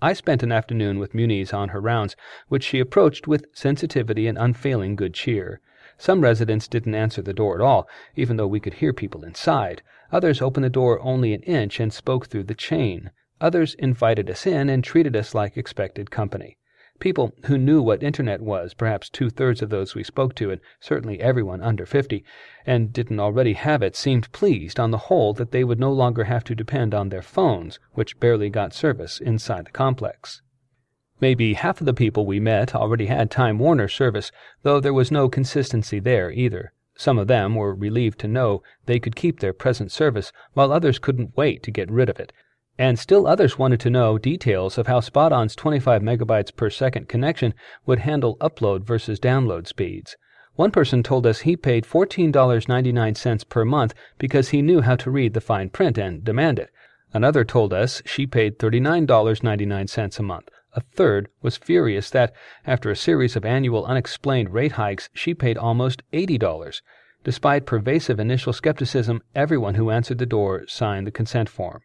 I 0.00 0.12
spent 0.12 0.42
an 0.42 0.50
afternoon 0.50 0.98
with 0.98 1.14
Muniz 1.14 1.54
on 1.54 1.68
her 1.68 1.80
rounds, 1.80 2.16
which 2.48 2.64
she 2.64 2.80
approached 2.80 3.28
with 3.28 3.46
sensitivity 3.52 4.26
and 4.26 4.36
unfailing 4.36 4.96
good 4.96 5.14
cheer. 5.14 5.60
Some 5.96 6.22
residents 6.22 6.66
didn't 6.66 6.96
answer 6.96 7.22
the 7.22 7.32
door 7.32 7.54
at 7.54 7.60
all, 7.60 7.88
even 8.16 8.38
though 8.38 8.48
we 8.48 8.58
could 8.58 8.74
hear 8.74 8.92
people 8.92 9.22
inside. 9.22 9.82
Others 10.10 10.42
opened 10.42 10.64
the 10.64 10.70
door 10.70 10.98
only 10.98 11.32
an 11.32 11.42
inch 11.42 11.78
and 11.78 11.92
spoke 11.92 12.26
through 12.26 12.44
the 12.44 12.56
chain. 12.56 13.12
Others 13.40 13.74
invited 13.74 14.28
us 14.28 14.48
in 14.48 14.68
and 14.68 14.82
treated 14.82 15.14
us 15.14 15.32
like 15.32 15.56
expected 15.56 16.10
company. 16.10 16.56
People 17.02 17.34
who 17.46 17.58
knew 17.58 17.82
what 17.82 18.00
Internet 18.00 18.42
was, 18.42 18.74
perhaps 18.74 19.10
two 19.10 19.28
thirds 19.28 19.60
of 19.60 19.70
those 19.70 19.96
we 19.96 20.04
spoke 20.04 20.36
to, 20.36 20.52
and 20.52 20.60
certainly 20.78 21.20
everyone 21.20 21.60
under 21.60 21.84
fifty, 21.84 22.24
and 22.64 22.92
didn't 22.92 23.18
already 23.18 23.54
have 23.54 23.82
it, 23.82 23.96
seemed 23.96 24.30
pleased, 24.30 24.78
on 24.78 24.92
the 24.92 25.08
whole, 25.08 25.32
that 25.34 25.50
they 25.50 25.64
would 25.64 25.80
no 25.80 25.92
longer 25.92 26.22
have 26.22 26.44
to 26.44 26.54
depend 26.54 26.94
on 26.94 27.08
their 27.08 27.20
phones, 27.20 27.80
which 27.94 28.20
barely 28.20 28.48
got 28.48 28.72
service 28.72 29.18
inside 29.18 29.64
the 29.64 29.72
complex. 29.72 30.42
Maybe 31.20 31.54
half 31.54 31.80
of 31.80 31.86
the 31.86 31.92
people 31.92 32.24
we 32.24 32.38
met 32.38 32.72
already 32.72 33.06
had 33.06 33.32
Time 33.32 33.58
Warner 33.58 33.88
service, 33.88 34.30
though 34.62 34.78
there 34.78 34.94
was 34.94 35.10
no 35.10 35.28
consistency 35.28 35.98
there 35.98 36.30
either. 36.30 36.72
Some 36.94 37.18
of 37.18 37.26
them 37.26 37.56
were 37.56 37.74
relieved 37.74 38.20
to 38.20 38.28
know 38.28 38.62
they 38.86 39.00
could 39.00 39.16
keep 39.16 39.40
their 39.40 39.52
present 39.52 39.90
service, 39.90 40.32
while 40.52 40.70
others 40.70 41.00
couldn't 41.00 41.36
wait 41.36 41.64
to 41.64 41.72
get 41.72 41.90
rid 41.90 42.08
of 42.08 42.20
it 42.20 42.32
and 42.78 42.98
still 42.98 43.26
others 43.26 43.58
wanted 43.58 43.80
to 43.80 43.90
know 43.90 44.18
details 44.18 44.78
of 44.78 44.86
how 44.86 45.00
SpotOn's 45.00 45.54
25 45.54 46.02
megabytes 46.02 46.54
per 46.54 46.70
second 46.70 47.08
connection 47.08 47.54
would 47.86 48.00
handle 48.00 48.36
upload 48.38 48.84
versus 48.84 49.20
download 49.20 49.66
speeds. 49.66 50.16
One 50.54 50.70
person 50.70 51.02
told 51.02 51.26
us 51.26 51.40
he 51.40 51.56
paid 51.56 51.84
$14.99 51.84 53.48
per 53.48 53.64
month 53.64 53.94
because 54.18 54.50
he 54.50 54.60
knew 54.60 54.82
how 54.82 54.96
to 54.96 55.10
read 55.10 55.34
the 55.34 55.40
fine 55.40 55.70
print 55.70 55.96
and 55.96 56.22
demand 56.22 56.58
it. 56.58 56.70
Another 57.14 57.44
told 57.44 57.72
us 57.72 58.02
she 58.04 58.26
paid 58.26 58.58
$39.99 58.58 60.18
a 60.18 60.22
month. 60.22 60.48
A 60.74 60.80
third 60.80 61.28
was 61.42 61.58
furious 61.58 62.08
that, 62.10 62.34
after 62.66 62.90
a 62.90 62.96
series 62.96 63.36
of 63.36 63.44
annual 63.44 63.84
unexplained 63.84 64.54
rate 64.54 64.72
hikes, 64.72 65.10
she 65.12 65.34
paid 65.34 65.58
almost 65.58 66.02
$80. 66.12 66.80
Despite 67.24 67.66
pervasive 67.66 68.18
initial 68.18 68.52
skepticism, 68.52 69.22
everyone 69.34 69.74
who 69.74 69.90
answered 69.90 70.18
the 70.18 70.26
door 70.26 70.64
signed 70.66 71.06
the 71.06 71.10
consent 71.10 71.48
form. 71.48 71.82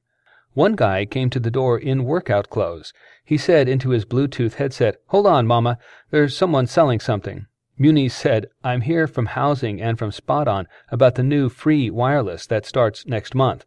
One 0.57 0.75
guy 0.75 1.05
came 1.05 1.29
to 1.29 1.39
the 1.39 1.51
door 1.51 1.77
in 1.77 2.03
workout 2.03 2.49
clothes. 2.49 2.91
He 3.23 3.37
said 3.37 3.69
into 3.69 3.91
his 3.91 4.05
Bluetooth 4.05 4.55
headset, 4.55 4.95
Hold 5.09 5.27
on, 5.27 5.45
Mama, 5.45 5.77
there's 6.09 6.35
someone 6.35 6.65
selling 6.65 6.99
something. 6.99 7.45
Muniz 7.79 8.13
said, 8.13 8.47
I'm 8.63 8.81
here 8.81 9.05
from 9.05 9.27
housing 9.27 9.79
and 9.79 9.99
from 9.99 10.11
Spot 10.11 10.47
On 10.47 10.67
about 10.89 11.13
the 11.13 11.21
new 11.21 11.47
free 11.47 11.91
wireless 11.91 12.47
that 12.47 12.65
starts 12.65 13.05
next 13.05 13.35
month. 13.35 13.65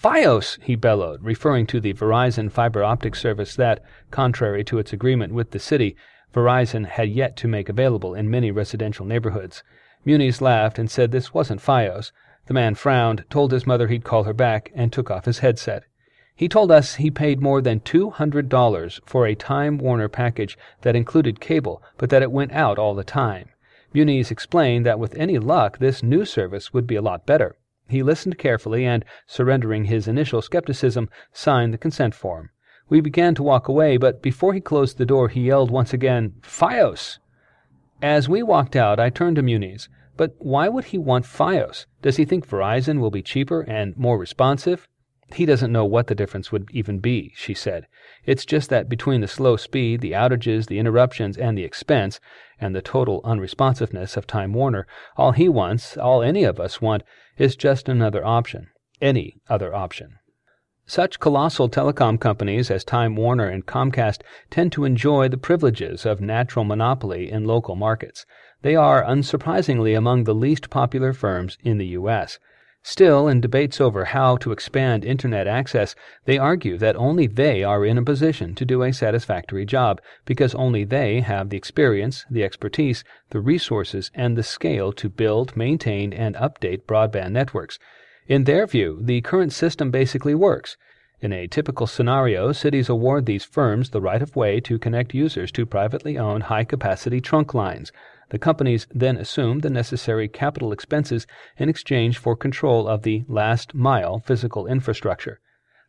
Fios, 0.00 0.56
he 0.62 0.76
bellowed, 0.76 1.20
referring 1.20 1.66
to 1.66 1.80
the 1.80 1.92
Verizon 1.92 2.48
fiber 2.48 2.84
optic 2.84 3.16
service 3.16 3.56
that, 3.56 3.82
contrary 4.12 4.62
to 4.62 4.78
its 4.78 4.92
agreement 4.92 5.34
with 5.34 5.50
the 5.50 5.58
city, 5.58 5.96
Verizon 6.32 6.86
had 6.86 7.08
yet 7.08 7.36
to 7.38 7.48
make 7.48 7.68
available 7.68 8.14
in 8.14 8.30
many 8.30 8.52
residential 8.52 9.04
neighborhoods. 9.04 9.64
Muniz 10.06 10.40
laughed 10.40 10.78
and 10.78 10.88
said 10.88 11.10
this 11.10 11.34
wasn't 11.34 11.60
Fios. 11.60 12.12
The 12.46 12.54
man 12.54 12.76
frowned, 12.76 13.24
told 13.30 13.50
his 13.50 13.66
mother 13.66 13.88
he'd 13.88 14.04
call 14.04 14.22
her 14.22 14.32
back, 14.32 14.70
and 14.76 14.92
took 14.92 15.10
off 15.10 15.24
his 15.24 15.40
headset. 15.40 15.82
He 16.36 16.48
told 16.48 16.72
us 16.72 16.96
he 16.96 17.10
paid 17.10 17.40
more 17.40 17.60
than 17.60 17.80
$200 17.80 19.00
for 19.06 19.26
a 19.26 19.36
Time 19.36 19.78
Warner 19.78 20.08
package 20.08 20.58
that 20.82 20.96
included 20.96 21.40
cable, 21.40 21.80
but 21.96 22.10
that 22.10 22.22
it 22.22 22.32
went 22.32 22.52
out 22.52 22.78
all 22.78 22.94
the 22.94 23.04
time. 23.04 23.50
Muniz 23.94 24.32
explained 24.32 24.84
that 24.84 24.98
with 24.98 25.16
any 25.16 25.38
luck 25.38 25.78
this 25.78 26.02
new 26.02 26.24
service 26.24 26.72
would 26.72 26.88
be 26.88 26.96
a 26.96 27.02
lot 27.02 27.24
better. 27.24 27.56
He 27.88 28.02
listened 28.02 28.36
carefully 28.36 28.84
and, 28.84 29.04
surrendering 29.26 29.84
his 29.84 30.08
initial 30.08 30.42
skepticism, 30.42 31.08
signed 31.32 31.72
the 31.72 31.78
consent 31.78 32.14
form. 32.14 32.50
We 32.88 33.00
began 33.00 33.36
to 33.36 33.42
walk 33.44 33.68
away, 33.68 33.96
but 33.96 34.20
before 34.20 34.54
he 34.54 34.60
closed 34.60 34.98
the 34.98 35.06
door 35.06 35.28
he 35.28 35.42
yelled 35.42 35.70
once 35.70 35.92
again, 35.92 36.34
Fios! 36.42 37.18
As 38.02 38.28
we 38.28 38.42
walked 38.42 38.74
out, 38.74 38.98
I 38.98 39.08
turned 39.08 39.36
to 39.36 39.42
Muniz. 39.42 39.88
But 40.16 40.34
why 40.38 40.68
would 40.68 40.86
he 40.86 40.98
want 40.98 41.26
Fios? 41.26 41.86
Does 42.02 42.16
he 42.16 42.24
think 42.24 42.46
Verizon 42.46 42.98
will 42.98 43.10
be 43.10 43.22
cheaper 43.22 43.62
and 43.62 43.96
more 43.96 44.18
responsive? 44.18 44.88
He 45.34 45.46
doesn't 45.46 45.72
know 45.72 45.84
what 45.84 46.06
the 46.06 46.14
difference 46.14 46.52
would 46.52 46.70
even 46.70 47.00
be, 47.00 47.32
she 47.34 47.54
said. 47.54 47.88
It's 48.24 48.44
just 48.44 48.70
that 48.70 48.88
between 48.88 49.20
the 49.20 49.26
slow 49.26 49.56
speed, 49.56 50.00
the 50.00 50.12
outages, 50.12 50.66
the 50.66 50.78
interruptions, 50.78 51.36
and 51.36 51.58
the 51.58 51.64
expense, 51.64 52.20
and 52.60 52.72
the 52.72 52.80
total 52.80 53.20
unresponsiveness 53.24 54.16
of 54.16 54.28
Time 54.28 54.52
Warner, 54.52 54.86
all 55.16 55.32
he 55.32 55.48
wants, 55.48 55.96
all 55.96 56.22
any 56.22 56.44
of 56.44 56.60
us 56.60 56.80
want, 56.80 57.02
is 57.36 57.56
just 57.56 57.88
another 57.88 58.24
option. 58.24 58.68
Any 59.02 59.34
other 59.48 59.74
option. 59.74 60.18
Such 60.86 61.18
colossal 61.18 61.68
telecom 61.68 62.20
companies 62.20 62.70
as 62.70 62.84
Time 62.84 63.16
Warner 63.16 63.48
and 63.48 63.66
Comcast 63.66 64.20
tend 64.50 64.70
to 64.72 64.84
enjoy 64.84 65.28
the 65.28 65.36
privileges 65.36 66.06
of 66.06 66.20
natural 66.20 66.64
monopoly 66.64 67.28
in 67.28 67.44
local 67.44 67.74
markets. 67.74 68.24
They 68.62 68.76
are, 68.76 69.02
unsurprisingly, 69.02 69.96
among 69.98 70.24
the 70.24 70.34
least 70.34 70.70
popular 70.70 71.12
firms 71.12 71.58
in 71.64 71.78
the 71.78 71.88
U.S. 71.88 72.38
Still, 72.86 73.28
in 73.28 73.40
debates 73.40 73.80
over 73.80 74.04
how 74.04 74.36
to 74.36 74.52
expand 74.52 75.06
Internet 75.06 75.46
access, 75.46 75.94
they 76.26 76.36
argue 76.36 76.76
that 76.76 76.96
only 76.96 77.26
they 77.26 77.64
are 77.64 77.82
in 77.82 77.96
a 77.96 78.04
position 78.04 78.54
to 78.56 78.66
do 78.66 78.82
a 78.82 78.92
satisfactory 78.92 79.64
job 79.64 80.02
because 80.26 80.54
only 80.54 80.84
they 80.84 81.20
have 81.20 81.48
the 81.48 81.56
experience, 81.56 82.26
the 82.30 82.44
expertise, 82.44 83.02
the 83.30 83.40
resources, 83.40 84.10
and 84.14 84.36
the 84.36 84.42
scale 84.42 84.92
to 84.92 85.08
build, 85.08 85.56
maintain, 85.56 86.12
and 86.12 86.34
update 86.34 86.84
broadband 86.84 87.32
networks. 87.32 87.78
In 88.28 88.44
their 88.44 88.66
view, 88.66 88.98
the 89.00 89.22
current 89.22 89.54
system 89.54 89.90
basically 89.90 90.34
works. 90.34 90.76
In 91.22 91.32
a 91.32 91.46
typical 91.46 91.86
scenario, 91.86 92.52
cities 92.52 92.90
award 92.90 93.24
these 93.24 93.46
firms 93.46 93.90
the 93.90 94.02
right 94.02 94.20
of 94.20 94.36
way 94.36 94.60
to 94.60 94.78
connect 94.78 95.14
users 95.14 95.50
to 95.52 95.64
privately 95.64 96.18
owned 96.18 96.44
high 96.44 96.64
capacity 96.64 97.22
trunk 97.22 97.54
lines. 97.54 97.92
The 98.30 98.38
companies 98.38 98.86
then 98.90 99.16
assume 99.16 99.60
the 99.60 99.70
necessary 99.70 100.28
capital 100.28 100.72
expenses 100.72 101.26
in 101.58 101.68
exchange 101.68 102.18
for 102.18 102.34
control 102.34 102.88
of 102.88 103.02
the 103.02 103.24
last 103.28 103.74
mile 103.74 104.20
physical 104.20 104.66
infrastructure. 104.66 105.40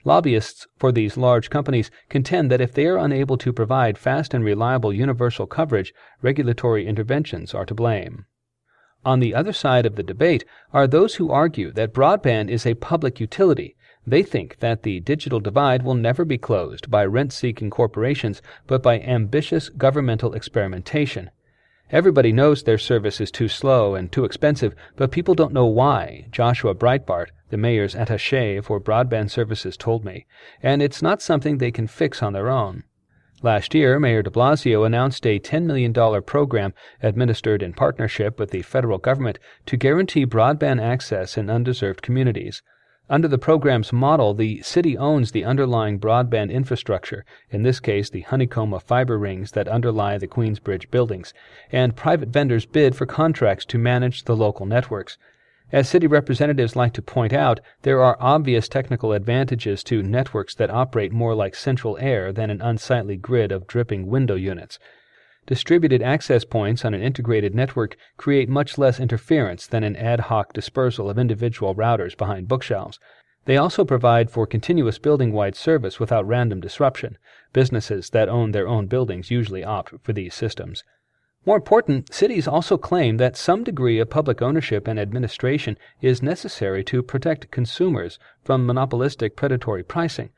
Lobbyists 0.03 0.67
for 0.77 0.91
these 0.91 1.17
large 1.17 1.49
companies 1.49 1.89
contend 2.09 2.51
that 2.51 2.61
if 2.61 2.73
they 2.73 2.85
are 2.85 2.97
unable 2.97 3.37
to 3.39 3.51
provide 3.51 3.97
fast 3.97 4.33
and 4.33 4.43
reliable 4.43 4.93
universal 4.93 5.47
coverage, 5.47 5.93
regulatory 6.21 6.85
interventions 6.85 7.55
are 7.55 7.65
to 7.65 7.73
blame. 7.73 8.25
On 9.03 9.19
the 9.19 9.33
other 9.33 9.53
side 9.53 9.85
of 9.85 9.95
the 9.95 10.03
debate 10.03 10.45
are 10.73 10.87
those 10.87 11.15
who 11.15 11.31
argue 11.31 11.71
that 11.71 11.93
broadband 11.93 12.49
is 12.49 12.65
a 12.65 12.75
public 12.75 13.19
utility. 13.19 13.75
They 14.05 14.21
think 14.21 14.59
that 14.59 14.83
the 14.83 14.99
digital 14.99 15.39
divide 15.39 15.81
will 15.83 15.95
never 15.95 16.25
be 16.25 16.37
closed 16.37 16.91
by 16.91 17.05
rent 17.05 17.33
seeking 17.33 17.71
corporations, 17.71 18.41
but 18.67 18.83
by 18.83 18.99
ambitious 18.99 19.69
governmental 19.69 20.33
experimentation. 20.33 21.31
Everybody 21.91 22.31
knows 22.31 22.63
their 22.63 22.79
service 22.79 23.21
is 23.21 23.29
too 23.29 23.47
slow 23.47 23.93
and 23.93 24.11
too 24.11 24.25
expensive, 24.25 24.73
but 24.95 25.11
people 25.11 25.35
don't 25.35 25.53
know 25.53 25.67
why, 25.67 26.25
Joshua 26.31 26.73
Breitbart, 26.73 27.27
the 27.49 27.57
mayor's 27.57 27.93
attaché 27.93 28.63
for 28.63 28.81
broadband 28.81 29.29
services, 29.29 29.77
told 29.77 30.03
me, 30.03 30.25
and 30.63 30.81
it's 30.81 31.03
not 31.03 31.21
something 31.21 31.57
they 31.57 31.71
can 31.71 31.85
fix 31.85 32.23
on 32.23 32.33
their 32.33 32.49
own. 32.49 32.83
Last 33.43 33.75
year, 33.75 33.99
Mayor 33.99 34.23
de 34.23 34.31
Blasio 34.31 34.83
announced 34.83 35.27
a 35.27 35.39
$10 35.39 35.65
million 35.65 35.93
program 36.23 36.73
administered 37.03 37.61
in 37.61 37.73
partnership 37.73 38.39
with 38.39 38.49
the 38.49 38.63
federal 38.63 38.97
government 38.97 39.37
to 39.67 39.77
guarantee 39.77 40.25
broadband 40.25 40.81
access 40.81 41.37
in 41.37 41.51
undeserved 41.51 42.01
communities. 42.01 42.63
Under 43.07 43.27
the 43.27 43.37
program's 43.37 43.93
model, 43.93 44.33
the 44.33 44.63
city 44.63 44.97
owns 44.97 45.31
the 45.31 45.45
underlying 45.45 45.99
broadband 45.99 46.51
infrastructure, 46.51 47.23
in 47.51 47.61
this 47.61 47.79
case 47.79 48.09
the 48.09 48.21
honeycomb 48.21 48.73
of 48.73 48.81
fiber 48.81 49.19
rings 49.19 49.51
that 49.51 49.67
underlie 49.67 50.17
the 50.17 50.27
Queensbridge 50.27 50.89
buildings, 50.89 51.31
and 51.71 51.95
private 51.95 52.29
vendors 52.29 52.65
bid 52.65 52.95
for 52.95 53.05
contracts 53.05 53.63
to 53.65 53.77
manage 53.77 54.23
the 54.23 54.35
local 54.35 54.65
networks. 54.65 55.19
As 55.71 55.87
city 55.87 56.07
representatives 56.07 56.75
like 56.75 56.93
to 56.93 57.01
point 57.03 57.31
out, 57.31 57.59
there 57.83 58.01
are 58.01 58.17
obvious 58.19 58.67
technical 58.67 59.13
advantages 59.13 59.83
to 59.83 60.01
networks 60.01 60.55
that 60.55 60.71
operate 60.71 61.11
more 61.11 61.35
like 61.35 61.53
central 61.53 61.99
air 61.99 62.33
than 62.33 62.49
an 62.49 62.61
unsightly 62.61 63.17
grid 63.17 63.51
of 63.51 63.67
dripping 63.67 64.07
window 64.07 64.35
units. 64.35 64.79
Distributed 65.47 66.01
access 66.01 66.43
points 66.43 66.83
on 66.83 66.95
an 66.95 67.03
integrated 67.03 67.53
network 67.53 67.95
create 68.17 68.49
much 68.49 68.77
less 68.79 68.99
interference 68.99 69.67
than 69.67 69.83
an 69.83 69.95
ad 69.95 70.21
hoc 70.21 70.53
dispersal 70.53 71.09
of 71.09 71.19
individual 71.19 71.75
routers 71.75 72.17
behind 72.17 72.47
bookshelves. 72.47 72.99
They 73.45 73.57
also 73.57 73.85
provide 73.85 74.31
for 74.31 74.47
continuous 74.47 74.97
building 74.97 75.31
wide 75.31 75.55
service 75.55 75.99
without 75.99 76.25
random 76.25 76.61
disruption. 76.61 77.19
Businesses 77.53 78.09
that 78.09 78.27
own 78.27 78.53
their 78.53 78.67
own 78.67 78.87
buildings 78.87 79.29
usually 79.29 79.63
opt 79.63 79.93
for 80.01 80.13
these 80.13 80.33
systems. 80.33 80.83
More 81.45 81.57
important, 81.57 82.11
cities 82.11 82.47
also 82.47 82.75
claim 82.75 83.17
that 83.17 83.37
some 83.37 83.63
degree 83.63 83.99
of 83.99 84.09
public 84.09 84.41
ownership 84.41 84.87
and 84.87 84.99
administration 84.99 85.77
is 86.01 86.23
necessary 86.23 86.83
to 86.85 87.03
protect 87.03 87.51
consumers 87.51 88.17
from 88.43 88.65
monopolistic 88.65 89.35
predatory 89.35 89.83
pricing. 89.83 90.31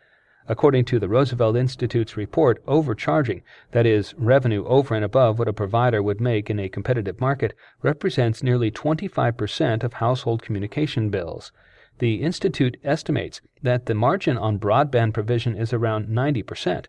According 0.50 0.86
to 0.86 1.00
the 1.00 1.10
Roosevelt 1.10 1.58
Institute's 1.58 2.16
report, 2.16 2.64
overcharging, 2.68 3.42
that 3.72 3.86
is, 3.86 4.14
revenue 4.18 4.66
over 4.66 4.96
and 4.96 5.04
above 5.04 5.40
what 5.40 5.50
a 5.50 5.54
provider 5.54 6.02
would 6.02 6.22
make 6.22 6.50
in 6.50 6.58
a 6.58 6.70
competitive 6.70 7.20
market, 7.20 7.54
represents 7.82 8.42
nearly 8.42 8.72
25% 8.72 9.84
of 9.84 9.94
household 9.94 10.42
communication 10.42 11.10
bills. 11.10 11.52
The 12.00 12.22
Institute 12.22 12.78
estimates 12.84 13.42
that 13.62 13.88
the 13.88 13.96
margin 13.96 14.38
on 14.38 14.60
broadband 14.60 15.14
provision 15.14 15.58
is 15.58 15.74
around 15.74 16.08
90%. 16.08 16.86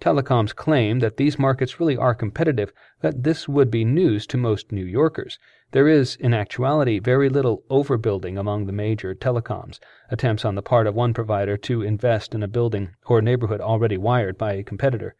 Telecoms 0.00 0.54
claim 0.54 1.00
that 1.00 1.16
these 1.16 1.40
markets 1.40 1.80
really 1.80 1.96
are 1.96 2.14
competitive, 2.14 2.72
but 3.02 3.24
this 3.24 3.48
would 3.48 3.68
be 3.68 3.84
news 3.84 4.28
to 4.28 4.36
most 4.36 4.70
New 4.70 4.84
Yorkers. 4.84 5.40
There 5.72 5.88
is, 5.88 6.14
in 6.14 6.32
actuality, 6.32 7.00
very 7.00 7.28
little 7.28 7.64
overbuilding 7.68 8.38
among 8.38 8.66
the 8.66 8.72
major 8.72 9.12
telecoms, 9.14 9.80
attempts 10.08 10.44
on 10.44 10.54
the 10.54 10.62
part 10.62 10.86
of 10.86 10.94
one 10.94 11.12
provider 11.12 11.56
to 11.56 11.82
invest 11.82 12.32
in 12.32 12.44
a 12.44 12.48
building 12.48 12.90
or 13.06 13.20
neighborhood 13.20 13.60
already 13.60 13.96
wired 13.96 14.38
by 14.38 14.52
a 14.52 14.62
competitor. 14.62 15.16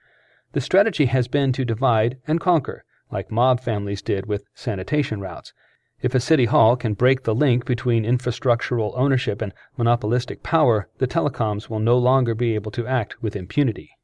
The 0.52 0.60
strategy 0.60 1.06
has 1.06 1.26
been 1.26 1.52
to 1.54 1.64
divide 1.64 2.18
and 2.28 2.40
conquer, 2.40 2.84
like 3.10 3.32
mob 3.32 3.60
families 3.60 4.00
did 4.00 4.26
with 4.26 4.44
sanitation 4.54 5.20
routes. 5.20 5.52
If 6.00 6.14
a 6.14 6.20
city 6.20 6.44
hall 6.44 6.76
can 6.76 6.94
break 6.94 7.24
the 7.24 7.34
link 7.34 7.64
between 7.64 8.04
infrastructural 8.04 8.92
ownership 8.96 9.42
and 9.42 9.52
monopolistic 9.76 10.44
power, 10.44 10.88
the 10.98 11.08
telecoms 11.08 11.68
will 11.68 11.80
no 11.80 11.98
longer 11.98 12.36
be 12.36 12.54
able 12.54 12.70
to 12.70 12.86
act 12.86 13.20
with 13.20 13.34
impunity. 13.34 13.97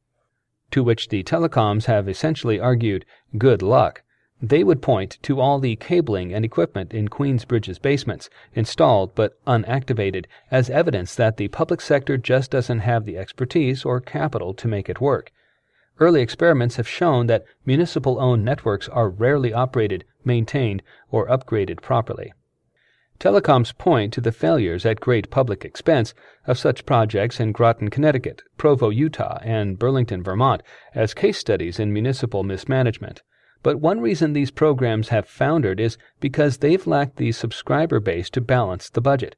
To 0.75 0.83
which 0.83 1.07
the 1.07 1.23
telecoms 1.23 1.85
have 1.85 2.09
essentially 2.09 2.59
argued, 2.59 3.05
good 3.37 3.61
luck. 3.61 4.03
They 4.41 4.61
would 4.61 4.81
point 4.81 5.17
to 5.21 5.39
all 5.39 5.57
the 5.59 5.77
cabling 5.77 6.33
and 6.33 6.43
equipment 6.43 6.93
in 6.93 7.07
Queensbridge's 7.07 7.79
basements, 7.79 8.29
installed 8.53 9.15
but 9.15 9.41
unactivated, 9.47 10.25
as 10.51 10.69
evidence 10.69 11.15
that 11.15 11.37
the 11.37 11.47
public 11.47 11.79
sector 11.79 12.17
just 12.17 12.51
doesn't 12.51 12.79
have 12.79 13.05
the 13.05 13.17
expertise 13.17 13.85
or 13.85 14.01
capital 14.01 14.53
to 14.55 14.67
make 14.67 14.89
it 14.89 14.99
work. 14.99 15.31
Early 15.97 16.21
experiments 16.21 16.75
have 16.75 16.89
shown 16.89 17.27
that 17.27 17.45
municipal 17.65 18.19
owned 18.19 18.43
networks 18.43 18.89
are 18.89 19.07
rarely 19.07 19.53
operated, 19.53 20.03
maintained, 20.25 20.83
or 21.09 21.25
upgraded 21.29 21.81
properly. 21.81 22.33
Telecoms 23.19 23.75
point 23.77 24.11
to 24.13 24.21
the 24.21 24.31
failures 24.31 24.85
at 24.85 24.99
great 24.99 25.29
public 25.29 25.63
expense 25.63 26.13
of 26.45 26.59
such 26.59 26.85
projects 26.85 27.39
in 27.39 27.53
Groton, 27.53 27.89
Connecticut, 27.89 28.41
Provo, 28.57 28.89
Utah, 28.89 29.39
and 29.41 29.79
Burlington, 29.79 30.21
Vermont, 30.21 30.61
as 30.93 31.13
case 31.13 31.37
studies 31.37 31.79
in 31.79 31.93
municipal 31.93 32.43
mismanagement. 32.43 33.21
But 33.63 33.79
one 33.79 34.01
reason 34.01 34.33
these 34.33 34.51
programs 34.51 35.09
have 35.09 35.27
foundered 35.27 35.79
is 35.79 35.97
because 36.19 36.57
they've 36.57 36.85
lacked 36.85 37.15
the 37.15 37.31
subscriber 37.31 37.99
base 37.99 38.29
to 38.31 38.41
balance 38.41 38.89
the 38.89 39.01
budget. 39.01 39.37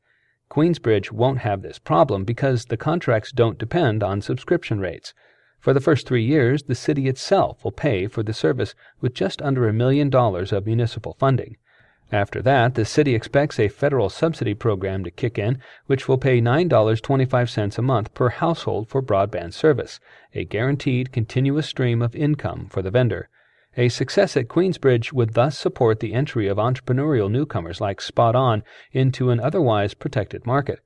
Queensbridge 0.49 1.11
won't 1.11 1.39
have 1.39 1.61
this 1.61 1.77
problem 1.77 2.25
because 2.25 2.65
the 2.65 2.77
contracts 2.77 3.31
don't 3.31 3.59
depend 3.59 4.01
on 4.01 4.21
subscription 4.21 4.79
rates. 4.79 5.13
For 5.59 5.73
the 5.73 5.81
first 5.81 6.07
three 6.07 6.25
years, 6.25 6.63
the 6.63 6.75
city 6.75 7.07
itself 7.07 7.63
will 7.63 7.71
pay 7.71 8.07
for 8.07 8.23
the 8.23 8.33
service 8.33 8.73
with 9.01 9.13
just 9.13 9.41
under 9.41 9.67
a 9.67 9.73
million 9.73 10.09
dollars 10.09 10.51
of 10.51 10.65
municipal 10.65 11.15
funding. 11.19 11.57
After 12.11 12.41
that, 12.41 12.75
the 12.75 12.85
city 12.85 13.15
expects 13.15 13.59
a 13.59 13.67
federal 13.67 14.09
subsidy 14.09 14.53
program 14.53 15.03
to 15.03 15.11
kick 15.11 15.37
in, 15.37 15.59
which 15.87 16.07
will 16.07 16.17
pay 16.17 16.39
$9.25 16.39 17.77
a 17.77 17.81
month 17.81 18.13
per 18.13 18.29
household 18.29 18.87
for 18.87 19.01
broadband 19.01 19.53
service, 19.53 19.99
a 20.33 20.45
guaranteed 20.45 21.11
continuous 21.11 21.67
stream 21.67 22.01
of 22.01 22.15
income 22.15 22.67
for 22.69 22.81
the 22.81 22.91
vendor. 22.91 23.27
A 23.75 23.89
success 23.89 24.37
at 24.37 24.47
Queensbridge 24.47 25.11
would 25.11 25.33
thus 25.33 25.57
support 25.57 25.99
the 25.99 26.13
entry 26.13 26.47
of 26.47 26.57
entrepreneurial 26.57 27.29
newcomers 27.29 27.81
like 27.81 27.99
Spot 27.99 28.35
On 28.35 28.63
into 28.93 29.29
an 29.29 29.41
otherwise 29.41 29.93
protected 29.93 30.45
market. 30.45 30.79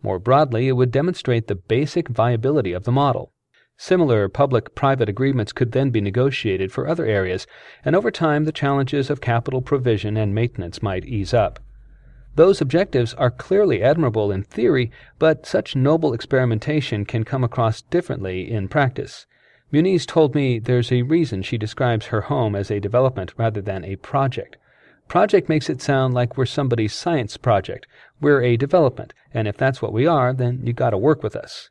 More 0.00 0.20
broadly, 0.20 0.68
it 0.68 0.72
would 0.72 0.92
demonstrate 0.92 1.48
the 1.48 1.56
basic 1.56 2.08
viability 2.08 2.72
of 2.72 2.84
the 2.84 2.92
model. 2.92 3.32
Similar 3.80 4.28
public 4.28 4.74
private 4.74 5.08
agreements 5.08 5.52
could 5.52 5.70
then 5.70 5.90
be 5.90 6.00
negotiated 6.00 6.72
for 6.72 6.88
other 6.88 7.06
areas, 7.06 7.46
and 7.84 7.94
over 7.94 8.10
time 8.10 8.44
the 8.44 8.50
challenges 8.50 9.08
of 9.08 9.20
capital 9.20 9.62
provision 9.62 10.16
and 10.16 10.34
maintenance 10.34 10.82
might 10.82 11.04
ease 11.04 11.32
up. 11.32 11.60
Those 12.34 12.60
objectives 12.60 13.14
are 13.14 13.30
clearly 13.30 13.80
admirable 13.80 14.32
in 14.32 14.42
theory, 14.42 14.90
but 15.20 15.46
such 15.46 15.76
noble 15.76 16.12
experimentation 16.12 17.04
can 17.04 17.22
come 17.22 17.44
across 17.44 17.82
differently 17.82 18.50
in 18.50 18.66
practice. 18.66 19.26
Muniz 19.72 20.04
told 20.04 20.34
me 20.34 20.58
there's 20.58 20.90
a 20.90 21.02
reason 21.02 21.42
she 21.42 21.56
describes 21.56 22.06
her 22.06 22.22
home 22.22 22.56
as 22.56 22.72
a 22.72 22.80
development 22.80 23.32
rather 23.36 23.60
than 23.60 23.84
a 23.84 23.94
project. 23.94 24.56
Project 25.06 25.48
makes 25.48 25.70
it 25.70 25.80
sound 25.80 26.14
like 26.14 26.36
we're 26.36 26.46
somebody's 26.46 26.94
science 26.94 27.36
project. 27.36 27.86
We're 28.20 28.42
a 28.42 28.56
development, 28.56 29.14
and 29.32 29.46
if 29.46 29.56
that's 29.56 29.80
what 29.80 29.92
we 29.92 30.04
are, 30.04 30.32
then 30.32 30.62
you 30.64 30.72
gotta 30.72 30.98
work 30.98 31.22
with 31.22 31.36
us. 31.36 31.70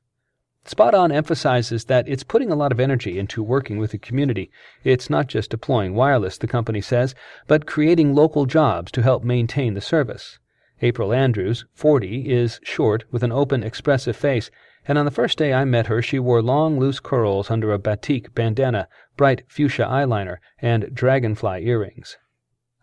Spot 0.67 0.93
On 0.93 1.11
emphasizes 1.11 1.85
that 1.85 2.07
it's 2.07 2.23
putting 2.23 2.51
a 2.51 2.55
lot 2.55 2.71
of 2.71 2.79
energy 2.79 3.17
into 3.17 3.41
working 3.41 3.77
with 3.77 3.91
the 3.91 3.97
community. 3.97 4.51
It's 4.83 5.09
not 5.09 5.27
just 5.27 5.49
deploying 5.49 5.95
wireless, 5.95 6.37
the 6.37 6.47
company 6.47 6.81
says, 6.81 7.15
but 7.47 7.65
creating 7.65 8.13
local 8.13 8.45
jobs 8.45 8.91
to 8.91 9.01
help 9.01 9.23
maintain 9.23 9.73
the 9.73 9.81
service. 9.81 10.39
April 10.81 11.13
Andrews, 11.13 11.65
40, 11.73 12.29
is 12.29 12.59
short 12.63 13.05
with 13.11 13.23
an 13.23 13.31
open, 13.31 13.63
expressive 13.63 14.15
face 14.15 14.51
and 14.87 14.97
on 14.97 15.03
the 15.03 15.11
first 15.11 15.37
day 15.37 15.53
I 15.53 15.65
met 15.65 15.87
her 15.87 16.01
she 16.01 16.17
wore 16.17 16.41
long 16.41 16.79
loose 16.79 17.01
curls 17.01 17.51
under 17.51 17.73
a 17.73 17.79
batik 17.79 18.33
bandana, 18.33 18.87
bright 19.17 19.43
fuchsia 19.49 19.83
eyeliner, 19.83 20.37
and 20.61 20.93
dragonfly 20.93 21.67
earrings. 21.67 22.17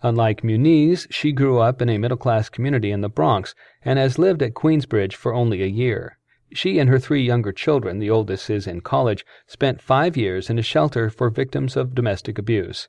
Unlike 0.02 0.42
Muniz, 0.42 1.06
she 1.10 1.32
grew 1.32 1.60
up 1.60 1.80
in 1.80 1.88
a 1.88 1.96
middle 1.96 2.18
class 2.18 2.50
community 2.50 2.90
in 2.90 3.00
the 3.00 3.08
Bronx 3.08 3.54
and 3.82 3.98
has 3.98 4.18
lived 4.18 4.42
at 4.42 4.52
Queensbridge 4.52 5.14
for 5.14 5.32
only 5.32 5.62
a 5.62 5.66
year. 5.66 6.18
She 6.56 6.78
and 6.78 6.88
her 6.88 7.00
three 7.00 7.22
younger 7.22 7.50
children, 7.50 7.98
the 7.98 8.10
oldest 8.10 8.48
is 8.48 8.68
in 8.68 8.80
college, 8.80 9.26
spent 9.48 9.82
five 9.82 10.16
years 10.16 10.48
in 10.48 10.56
a 10.56 10.62
shelter 10.62 11.10
for 11.10 11.28
victims 11.28 11.76
of 11.76 11.96
domestic 11.96 12.38
abuse. 12.38 12.88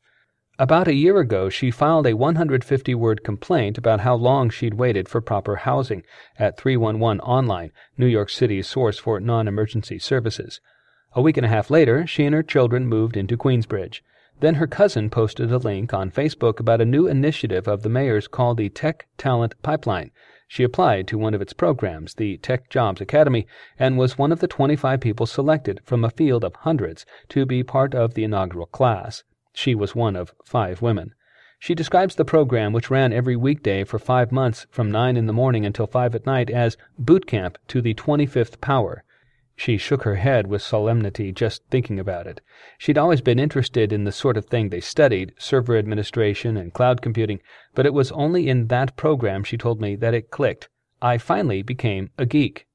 About 0.60 0.88
a 0.88 0.94
year 0.94 1.18
ago, 1.18 1.50
she 1.50 1.72
filed 1.72 2.06
a 2.06 2.16
150 2.16 2.94
word 2.94 3.24
complaint 3.24 3.80
about 3.80 4.02
how 4.02 4.14
long 4.14 4.52
she'd 4.52 4.76
waited 4.76 5.10
for 5.10 5.20
proper 5.20 5.56
housing 5.56 6.04
at 6.38 6.58
311 6.58 7.20
Online, 7.22 7.72
New 7.98 8.06
York 8.06 8.30
City's 8.30 8.68
source 8.68 9.00
for 9.00 9.20
non 9.20 9.48
emergency 9.48 9.98
services. 9.98 10.62
A 11.14 11.22
week 11.24 11.36
and 11.36 11.46
a 11.46 11.50
half 11.50 11.72
later, 11.72 12.06
she 12.06 12.24
and 12.24 12.36
her 12.36 12.44
children 12.44 12.86
moved 12.86 13.18
into 13.18 13.36
Queensbridge. 13.36 14.02
Then 14.42 14.56
her 14.56 14.68
cousin 14.68 15.10
posted 15.10 15.52
a 15.52 15.58
link 15.58 15.92
on 15.92 16.12
Facebook 16.12 16.60
about 16.60 16.82
a 16.82 16.86
new 16.86 17.08
initiative 17.08 17.68
of 17.68 17.82
the 17.82 17.90
mayor's 17.90 18.28
called 18.28 18.58
the 18.58 18.70
Tech 18.70 19.08
Talent 19.18 19.56
Pipeline. 19.64 20.12
She 20.48 20.64
applied 20.64 21.08
to 21.08 21.18
one 21.18 21.34
of 21.34 21.42
its 21.42 21.54
programs, 21.54 22.14
the 22.14 22.38
Tech 22.38 22.70
Jobs 22.70 23.02
Academy, 23.02 23.48
and 23.80 23.98
was 23.98 24.18
one 24.18 24.32
of 24.32 24.42
the 24.42 24.48
25 24.48 25.00
people 25.00 25.26
selected 25.26 25.82
from 25.84 26.06
a 26.06 26.12
field 26.12 26.44
of 26.44 26.56
hundreds 26.58 27.06
to 27.30 27.48
be 27.48 27.64
part 27.64 27.96
of 27.96 28.14
the 28.14 28.24
inaugural 28.24 28.68
class. 28.68 29.24
She 29.54 29.74
was 29.74 29.96
one 29.96 30.16
of 30.16 30.36
five 30.44 30.82
women. 30.82 31.16
She 31.58 31.74
describes 31.74 32.16
the 32.16 32.26
program, 32.26 32.74
which 32.74 32.92
ran 32.92 33.14
every 33.14 33.36
weekday 33.36 33.86
for 33.86 33.98
five 33.98 34.32
months 34.32 34.68
from 34.70 34.92
nine 34.92 35.16
in 35.16 35.26
the 35.26 35.34
morning 35.34 35.66
until 35.66 35.88
five 35.88 36.14
at 36.14 36.26
night, 36.26 36.50
as 36.50 36.76
boot 37.00 37.26
camp 37.26 37.58
to 37.70 37.82
the 37.82 37.94
25th 37.94 38.60
power. 38.60 39.05
She 39.58 39.78
shook 39.78 40.04
her 40.04 40.16
head 40.16 40.48
with 40.48 40.62
solemnity 40.62 41.32
just 41.32 41.64
thinking 41.70 41.98
about 41.98 42.28
it. 42.28 42.42
She'd 42.78 42.98
always 42.98 43.22
been 43.22 43.40
interested 43.40 43.94
in 43.94 44.04
the 44.04 44.12
sort 44.12 44.36
of 44.36 44.48
thing 44.48 44.68
they 44.68 44.82
studied, 44.82 45.34
server 45.38 45.78
administration 45.78 46.58
and 46.58 46.74
cloud 46.74 47.02
computing, 47.02 47.40
but 47.74 47.86
it 47.86 47.94
was 47.94 48.12
only 48.12 48.50
in 48.50 48.68
that 48.68 48.98
program, 48.98 49.46
she 49.46 49.58
told 49.58 49.80
me, 49.80 49.96
that 49.96 50.14
it 50.14 50.30
clicked. 50.30 50.68
I 51.02 51.18
finally 51.18 51.62
became 51.62 52.10
a 52.18 52.26
geek. 52.26 52.68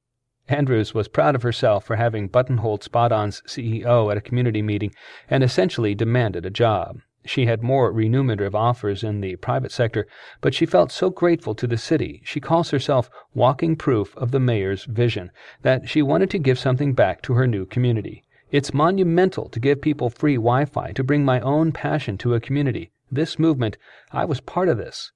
Andrews 0.47 0.93
was 0.93 1.07
proud 1.07 1.35
of 1.35 1.43
herself 1.43 1.85
for 1.85 1.97
having 1.97 2.27
buttonholed 2.27 2.83
Spot 2.83 3.11
On's 3.11 3.41
CEO 3.45 4.09
at 4.09 4.17
a 4.17 4.21
community 4.21 4.63
meeting 4.63 4.91
and 5.29 5.43
essentially 5.43 5.93
demanded 5.93 6.45
a 6.45 6.49
job. 6.49 7.01
She 7.23 7.45
had 7.45 7.61
more 7.61 7.91
remunerative 7.91 8.55
offers 8.55 9.03
in 9.03 9.21
the 9.21 9.35
private 9.35 9.71
sector, 9.71 10.07
but 10.41 10.55
she 10.55 10.65
felt 10.65 10.91
so 10.91 11.11
grateful 11.11 11.53
to 11.53 11.67
the 11.67 11.77
city, 11.77 12.21
she 12.25 12.39
calls 12.39 12.71
herself 12.71 13.11
walking 13.35 13.75
proof 13.75 14.17
of 14.17 14.31
the 14.31 14.39
mayor's 14.39 14.85
vision, 14.85 15.29
that 15.61 15.87
she 15.87 16.01
wanted 16.01 16.31
to 16.31 16.39
give 16.39 16.57
something 16.57 16.93
back 16.93 17.21
to 17.21 17.33
her 17.33 17.45
new 17.45 17.67
community. 17.67 18.23
It's 18.49 18.73
monumental 18.73 19.49
to 19.49 19.59
give 19.59 19.81
people 19.81 20.09
free 20.09 20.35
Wi 20.35 20.65
Fi, 20.65 20.93
to 20.93 21.03
bring 21.03 21.23
my 21.23 21.39
own 21.41 21.71
passion 21.71 22.17
to 22.17 22.33
a 22.33 22.39
community. 22.39 22.91
This 23.11 23.37
movement, 23.37 23.77
I 24.11 24.25
was 24.25 24.41
part 24.41 24.67
of 24.67 24.77
this. 24.77 25.11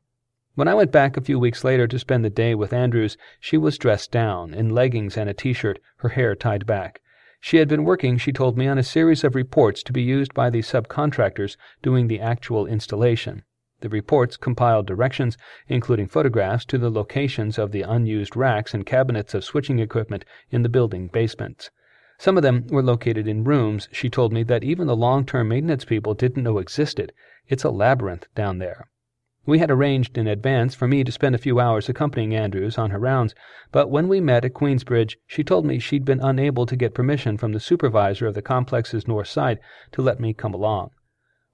When 0.54 0.68
I 0.68 0.74
went 0.74 0.92
back 0.92 1.18
a 1.18 1.22
few 1.22 1.40
weeks 1.40 1.64
later 1.64 1.88
to 1.88 2.00
spend 2.00 2.24
the 2.24 2.30
day 2.30 2.56
with 2.56 2.72
Andrews, 2.72 3.18
she 3.40 3.58
was 3.58 3.78
dressed 3.78 4.12
down, 4.12 4.54
in 4.54 4.70
leggings 4.70 5.18
and 5.18 5.30
a 5.30 5.34
t 5.34 5.54
shirt, 5.54 5.80
her 5.98 6.10
hair 6.10 6.36
tied 6.36 6.66
back. 6.66 7.02
She 7.40 7.58
had 7.58 7.68
been 7.68 7.84
working, 7.84 8.18
she 8.18 8.32
told 8.32 8.58
me, 8.58 8.68
on 8.68 8.78
a 8.78 8.84
series 8.84 9.24
of 9.24 9.36
reports 9.36 9.84
to 9.84 9.94
be 9.94 10.02
used 10.02 10.34
by 10.34 10.50
the 10.50 10.62
subcontractors 10.62 11.58
doing 11.82 12.08
the 12.08 12.20
actual 12.20 12.66
installation. 12.66 13.44
The 13.82 13.90
reports 13.90 14.38
compiled 14.38 14.88
directions, 14.88 15.38
including 15.68 16.08
photographs, 16.08 16.66
to 16.66 16.78
the 16.78 16.90
locations 16.90 17.60
of 17.60 17.72
the 17.72 17.82
unused 17.82 18.36
racks 18.36 18.74
and 18.74 18.86
cabinets 18.86 19.34
of 19.34 19.44
switching 19.44 19.80
equipment 19.80 20.26
in 20.50 20.64
the 20.64 20.70
building 20.70 21.08
basements. 21.08 21.70
Some 22.18 22.38
of 22.38 22.44
them 22.44 22.68
were 22.68 22.82
located 22.82 23.28
in 23.28 23.44
rooms, 23.44 23.90
she 23.92 24.10
told 24.10 24.32
me, 24.32 24.44
that 24.44 24.64
even 24.64 24.88
the 24.88 24.96
long 24.96 25.26
term 25.26 25.50
maintenance 25.50 25.84
people 25.84 26.14
didn't 26.14 26.44
know 26.44 26.58
existed. 26.58 27.12
It's 27.48 27.66
a 27.66 27.70
labyrinth 27.70 28.28
down 28.34 28.60
there. 28.60 28.88
We 29.48 29.60
had 29.60 29.70
arranged 29.70 30.18
in 30.18 30.26
advance 30.26 30.74
for 30.74 30.88
me 30.88 31.04
to 31.04 31.12
spend 31.12 31.36
a 31.36 31.40
few 31.40 31.60
hours 31.60 31.88
accompanying 31.88 32.34
Andrews 32.34 32.80
on 32.80 32.90
her 32.90 32.98
rounds, 32.98 33.36
but 33.72 33.92
when 33.92 34.08
we 34.08 34.20
met 34.20 34.44
at 34.44 34.54
Queensbridge, 34.54 35.18
she 35.28 35.44
told 35.44 35.66
me 35.66 35.78
she'd 35.78 36.04
been 36.04 36.20
unable 36.20 36.66
to 36.66 36.76
get 36.76 36.96
permission 36.96 37.38
from 37.38 37.52
the 37.52 37.60
supervisor 37.60 38.26
of 38.26 38.34
the 38.34 38.42
complex's 38.42 39.08
north 39.08 39.28
side 39.28 39.60
to 39.92 40.02
let 40.02 40.20
me 40.20 40.34
come 40.34 40.56
along. 40.56 40.90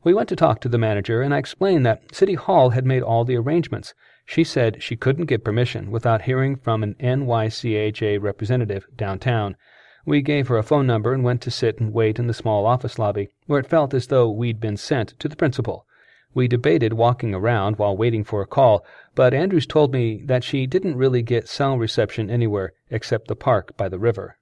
We 0.05 0.13
went 0.13 0.29
to 0.29 0.37
talk 0.37 0.61
to 0.61 0.69
the 0.69 0.77
manager, 0.77 1.21
and 1.21 1.33
I 1.33 1.37
explained 1.37 1.85
that 1.85 2.15
City 2.15 2.35
Hall 2.35 2.69
had 2.69 2.85
made 2.85 3.03
all 3.03 3.25
the 3.25 3.35
arrangements. 3.35 3.93
She 4.25 4.45
said 4.45 4.81
she 4.81 4.95
couldn't 4.95 5.25
get 5.25 5.43
permission 5.43 5.91
without 5.91 6.21
hearing 6.21 6.55
from 6.55 6.83
an 6.83 6.95
NYCHA 7.01 8.21
representative 8.21 8.87
downtown. 8.95 9.57
We 10.05 10.21
gave 10.21 10.47
her 10.47 10.57
a 10.57 10.63
phone 10.63 10.87
number 10.87 11.13
and 11.13 11.25
went 11.25 11.41
to 11.41 11.51
sit 11.51 11.79
and 11.79 11.91
wait 11.91 12.19
in 12.19 12.27
the 12.27 12.33
small 12.33 12.65
office 12.65 12.97
lobby, 12.97 13.27
where 13.47 13.59
it 13.59 13.67
felt 13.67 13.93
as 13.93 14.07
though 14.07 14.29
we'd 14.31 14.61
been 14.61 14.77
sent 14.77 15.19
to 15.19 15.27
the 15.27 15.35
principal. 15.35 15.85
We 16.33 16.47
debated 16.47 16.93
walking 16.93 17.35
around 17.35 17.77
while 17.77 17.97
waiting 17.97 18.23
for 18.23 18.41
a 18.41 18.47
call, 18.47 18.85
but 19.15 19.33
Andrews 19.33 19.65
told 19.65 19.91
me 19.91 20.21
that 20.25 20.43
she 20.43 20.65
didn't 20.65 20.95
really 20.95 21.21
get 21.21 21.49
cell 21.49 21.77
reception 21.77 22.29
anywhere 22.29 22.73
except 22.89 23.27
the 23.27 23.35
park 23.35 23.75
by 23.75 23.89
the 23.89 23.99
river. 23.99 24.37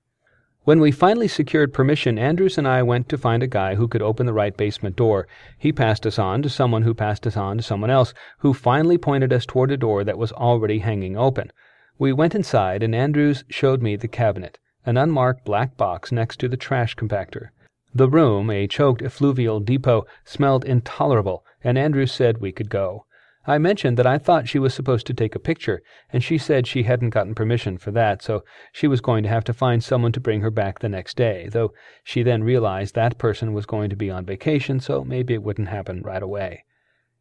When 0.66 0.80
we 0.80 0.92
finally 0.92 1.28
secured 1.28 1.74
permission, 1.74 2.20
Andrews 2.20 2.60
and 2.60 2.68
I 2.68 2.84
went 2.84 3.10
to 3.10 3.18
find 3.18 3.42
a 3.42 3.48
guy 3.48 3.74
who 3.74 3.88
could 3.88 4.04
open 4.04 4.28
the 4.28 4.34
right 4.34 4.56
basement 4.56 4.96
door. 4.96 5.28
He 5.58 5.72
passed 5.72 6.06
us 6.06 6.20
on 6.20 6.44
to 6.44 6.50
someone 6.50 6.84
who 6.84 6.94
passed 6.94 7.26
us 7.26 7.36
on 7.36 7.58
to 7.58 7.64
someone 7.64 7.90
else, 7.90 8.14
who 8.40 8.54
finally 8.54 9.00
pointed 9.00 9.34
us 9.34 9.48
toward 9.48 9.72
a 9.72 9.78
door 9.78 10.04
that 10.04 10.20
was 10.20 10.32
already 10.34 10.80
hanging 10.80 11.18
open. 11.18 11.52
We 11.98 12.14
went 12.14 12.36
inside, 12.36 12.84
and 12.84 12.94
Andrews 12.94 13.44
showed 13.50 13.82
me 13.82 13.96
the 13.96 14.08
cabinet, 14.08 14.60
an 14.86 14.96
unmarked 14.96 15.44
black 15.44 15.76
box 15.76 16.12
next 16.12 16.40
to 16.42 16.48
the 16.48 16.58
trash 16.58 16.96
compactor. 16.96 17.50
The 17.94 18.10
room, 18.10 18.50
a 18.50 18.68
choked 18.68 19.02
effluvial 19.02 19.60
depot, 19.60 20.06
smelled 20.24 20.64
intolerable, 20.64 21.44
and 21.64 21.78
Andrews 21.78 22.12
said 22.12 22.38
we 22.38 22.52
could 22.52 22.70
go. 22.70 23.06
I 23.48 23.58
mentioned 23.58 23.98
that 23.98 24.06
I 24.06 24.20
thought 24.20 24.48
she 24.48 24.60
was 24.60 24.76
supposed 24.76 25.08
to 25.08 25.14
take 25.14 25.34
a 25.34 25.40
picture, 25.40 25.82
and 26.14 26.24
she 26.24 26.38
said 26.38 26.68
she 26.68 26.84
hadn't 26.84 27.10
gotten 27.10 27.34
permission 27.34 27.80
for 27.80 27.90
that, 27.92 28.22
so 28.22 28.44
she 28.72 28.88
was 28.88 29.02
going 29.02 29.24
to 29.24 29.30
have 29.30 29.44
to 29.46 29.54
find 29.54 29.84
someone 29.84 30.12
to 30.12 30.20
bring 30.20 30.42
her 30.42 30.52
back 30.52 30.80
the 30.80 30.90
next 30.90 31.18
day, 31.18 31.50
though 31.52 31.74
she 32.04 32.22
then 32.22 32.44
realized 32.44 32.94
that 32.94 33.18
person 33.18 33.54
was 33.54 33.66
going 33.66 33.90
to 33.90 33.96
be 33.96 34.12
on 34.12 34.24
vacation, 34.24 34.80
so 34.80 35.04
maybe 35.04 35.34
it 35.34 35.42
wouldn't 35.42 35.70
happen 35.70 36.04
right 36.04 36.22
away. 36.22 36.66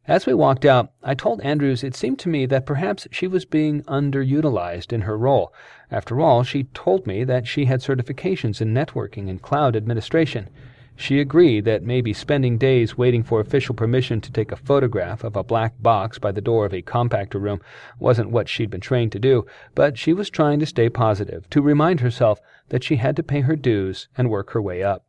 As 0.09 0.25
we 0.25 0.33
walked 0.33 0.65
out, 0.65 0.91
I 1.03 1.13
told 1.13 1.39
Andrews 1.41 1.83
it 1.83 1.95
seemed 1.95 2.17
to 2.19 2.29
me 2.29 2.47
that 2.47 2.65
perhaps 2.65 3.07
she 3.11 3.27
was 3.27 3.45
being 3.45 3.83
underutilized 3.83 4.91
in 4.91 5.01
her 5.01 5.15
role. 5.15 5.53
After 5.91 6.19
all, 6.19 6.41
she 6.41 6.63
told 6.63 7.05
me 7.05 7.23
that 7.25 7.45
she 7.45 7.65
had 7.65 7.81
certifications 7.81 8.59
in 8.59 8.73
networking 8.73 9.29
and 9.29 9.39
cloud 9.39 9.75
administration. 9.75 10.49
She 10.95 11.19
agreed 11.19 11.63
that 11.65 11.83
maybe 11.83 12.11
spending 12.11 12.57
days 12.57 12.97
waiting 12.97 13.21
for 13.21 13.39
official 13.39 13.75
permission 13.75 14.19
to 14.21 14.31
take 14.31 14.51
a 14.51 14.55
photograph 14.55 15.23
of 15.23 15.35
a 15.35 15.43
black 15.43 15.79
box 15.79 16.17
by 16.17 16.31
the 16.31 16.41
door 16.41 16.65
of 16.65 16.73
a 16.73 16.81
compactor 16.81 17.39
room 17.39 17.61
wasn't 17.99 18.31
what 18.31 18.49
she'd 18.49 18.71
been 18.71 18.81
trained 18.81 19.11
to 19.11 19.19
do, 19.19 19.45
but 19.75 19.99
she 19.99 20.11
was 20.11 20.31
trying 20.31 20.59
to 20.59 20.65
stay 20.65 20.89
positive, 20.89 21.47
to 21.51 21.61
remind 21.61 21.99
herself 21.99 22.39
that 22.69 22.83
she 22.83 22.95
had 22.95 23.15
to 23.15 23.21
pay 23.21 23.41
her 23.41 23.55
dues 23.55 24.07
and 24.17 24.31
work 24.31 24.53
her 24.53 24.61
way 24.61 24.81
up 24.81 25.05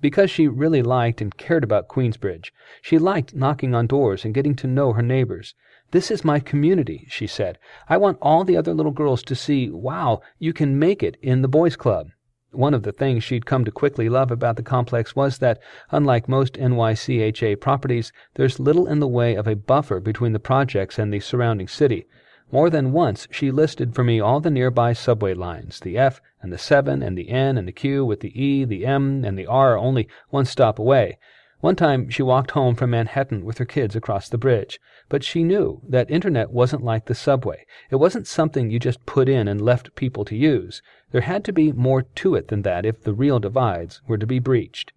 because 0.00 0.30
she 0.30 0.46
really 0.46 0.82
liked 0.82 1.20
and 1.20 1.36
cared 1.36 1.64
about 1.64 1.88
Queensbridge. 1.88 2.50
She 2.82 2.98
liked 2.98 3.34
knocking 3.34 3.74
on 3.74 3.86
doors 3.86 4.24
and 4.24 4.34
getting 4.34 4.54
to 4.56 4.66
know 4.66 4.92
her 4.92 5.02
neighbors. 5.02 5.54
This 5.90 6.10
is 6.10 6.24
my 6.24 6.38
community, 6.38 7.06
she 7.08 7.26
said. 7.26 7.58
I 7.88 7.96
want 7.96 8.18
all 8.20 8.44
the 8.44 8.56
other 8.56 8.74
little 8.74 8.92
girls 8.92 9.22
to 9.24 9.34
see, 9.34 9.70
wow, 9.70 10.20
you 10.38 10.52
can 10.52 10.78
make 10.78 11.02
it 11.02 11.16
in 11.22 11.42
the 11.42 11.48
boys' 11.48 11.76
club. 11.76 12.10
One 12.52 12.74
of 12.74 12.82
the 12.82 12.92
things 12.92 13.24
she'd 13.24 13.46
come 13.46 13.64
to 13.64 13.70
quickly 13.70 14.08
love 14.08 14.30
about 14.30 14.56
the 14.56 14.62
complex 14.62 15.14
was 15.14 15.38
that, 15.38 15.60
unlike 15.90 16.28
most 16.28 16.54
NYCHA 16.54 17.60
properties, 17.60 18.12
there's 18.34 18.58
little 18.58 18.86
in 18.86 19.00
the 19.00 19.08
way 19.08 19.34
of 19.34 19.46
a 19.46 19.56
buffer 19.56 20.00
between 20.00 20.32
the 20.32 20.38
projects 20.38 20.98
and 20.98 21.12
the 21.12 21.20
surrounding 21.20 21.68
city. 21.68 22.06
More 22.50 22.70
than 22.70 22.92
once 22.92 23.28
she 23.30 23.50
listed 23.50 23.94
for 23.94 24.02
me 24.02 24.20
all 24.20 24.40
the 24.40 24.50
nearby 24.50 24.94
subway 24.94 25.34
lines, 25.34 25.80
the 25.80 25.98
F 25.98 26.22
and 26.40 26.50
the 26.50 26.56
7 26.56 27.02
and 27.02 27.18
the 27.18 27.28
N 27.28 27.58
and 27.58 27.68
the 27.68 27.72
Q 27.72 28.06
with 28.06 28.20
the 28.20 28.42
E, 28.42 28.64
the 28.64 28.86
M, 28.86 29.22
and 29.22 29.38
the 29.38 29.46
R 29.46 29.76
only 29.76 30.08
one 30.30 30.46
stop 30.46 30.78
away. 30.78 31.18
One 31.60 31.76
time 31.76 32.08
she 32.08 32.22
walked 32.22 32.52
home 32.52 32.74
from 32.74 32.90
Manhattan 32.90 33.44
with 33.44 33.58
her 33.58 33.66
kids 33.66 33.94
across 33.94 34.30
the 34.30 34.38
bridge, 34.38 34.80
but 35.10 35.24
she 35.24 35.42
knew 35.44 35.82
that 35.86 36.10
internet 36.10 36.50
wasn't 36.50 36.82
like 36.82 37.04
the 37.04 37.14
subway. 37.14 37.66
It 37.90 37.96
wasn't 37.96 38.26
something 38.26 38.70
you 38.70 38.78
just 38.78 39.04
put 39.04 39.28
in 39.28 39.46
and 39.46 39.60
left 39.60 39.94
people 39.94 40.24
to 40.24 40.36
use. 40.36 40.80
There 41.10 41.20
had 41.20 41.44
to 41.44 41.52
be 41.52 41.72
more 41.72 42.02
to 42.02 42.34
it 42.34 42.48
than 42.48 42.62
that 42.62 42.86
if 42.86 43.02
the 43.02 43.12
real 43.12 43.40
divides 43.40 44.00
were 44.08 44.16
to 44.18 44.26
be 44.26 44.38
breached. 44.38 44.94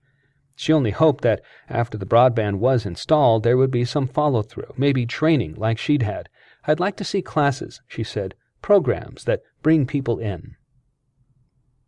She 0.56 0.72
only 0.72 0.92
hoped 0.92 1.22
that 1.24 1.42
after 1.68 1.98
the 1.98 2.06
broadband 2.06 2.60
was 2.60 2.86
installed 2.86 3.44
there 3.44 3.58
would 3.58 3.72
be 3.72 3.84
some 3.84 4.08
follow 4.08 4.42
through, 4.42 4.74
maybe 4.78 5.06
training 5.06 5.56
like 5.56 5.78
she'd 5.78 6.04
had. 6.04 6.30
I'd 6.66 6.80
like 6.80 6.96
to 6.98 7.04
see 7.04 7.22
classes, 7.22 7.82
she 7.88 8.04
said, 8.04 8.36
programs 8.62 9.24
that 9.24 9.42
bring 9.64 9.88
people 9.88 10.20
in. 10.20 10.56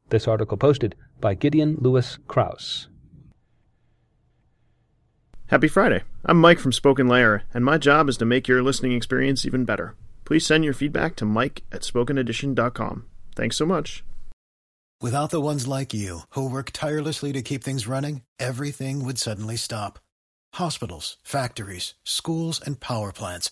This 0.09 0.27
article 0.27 0.57
posted 0.57 0.95
by 1.19 1.35
Gideon 1.35 1.77
Lewis 1.79 2.17
Kraus. 2.27 2.87
Happy 5.47 5.67
Friday. 5.67 6.01
I'm 6.25 6.39
Mike 6.39 6.59
from 6.59 6.71
Spoken 6.71 7.07
Layer, 7.07 7.43
and 7.53 7.63
my 7.63 7.77
job 7.77 8.09
is 8.09 8.17
to 8.17 8.25
make 8.25 8.47
your 8.47 8.63
listening 8.63 8.93
experience 8.93 9.45
even 9.45 9.65
better. 9.65 9.95
Please 10.25 10.45
send 10.45 10.63
your 10.63 10.73
feedback 10.73 11.15
to 11.17 11.25
mike 11.25 11.63
at 11.71 11.81
spokenedition.com. 11.81 13.05
Thanks 13.35 13.57
so 13.57 13.65
much. 13.65 14.03
Without 15.01 15.31
the 15.31 15.41
ones 15.41 15.67
like 15.67 15.93
you, 15.93 16.21
who 16.29 16.49
work 16.49 16.71
tirelessly 16.71 17.33
to 17.33 17.41
keep 17.41 17.63
things 17.63 17.87
running, 17.87 18.21
everything 18.39 19.05
would 19.05 19.19
suddenly 19.19 19.57
stop. 19.57 19.99
Hospitals, 20.53 21.17
factories, 21.23 21.93
schools, 22.03 22.61
and 22.65 22.79
power 22.79 23.11
plants 23.11 23.51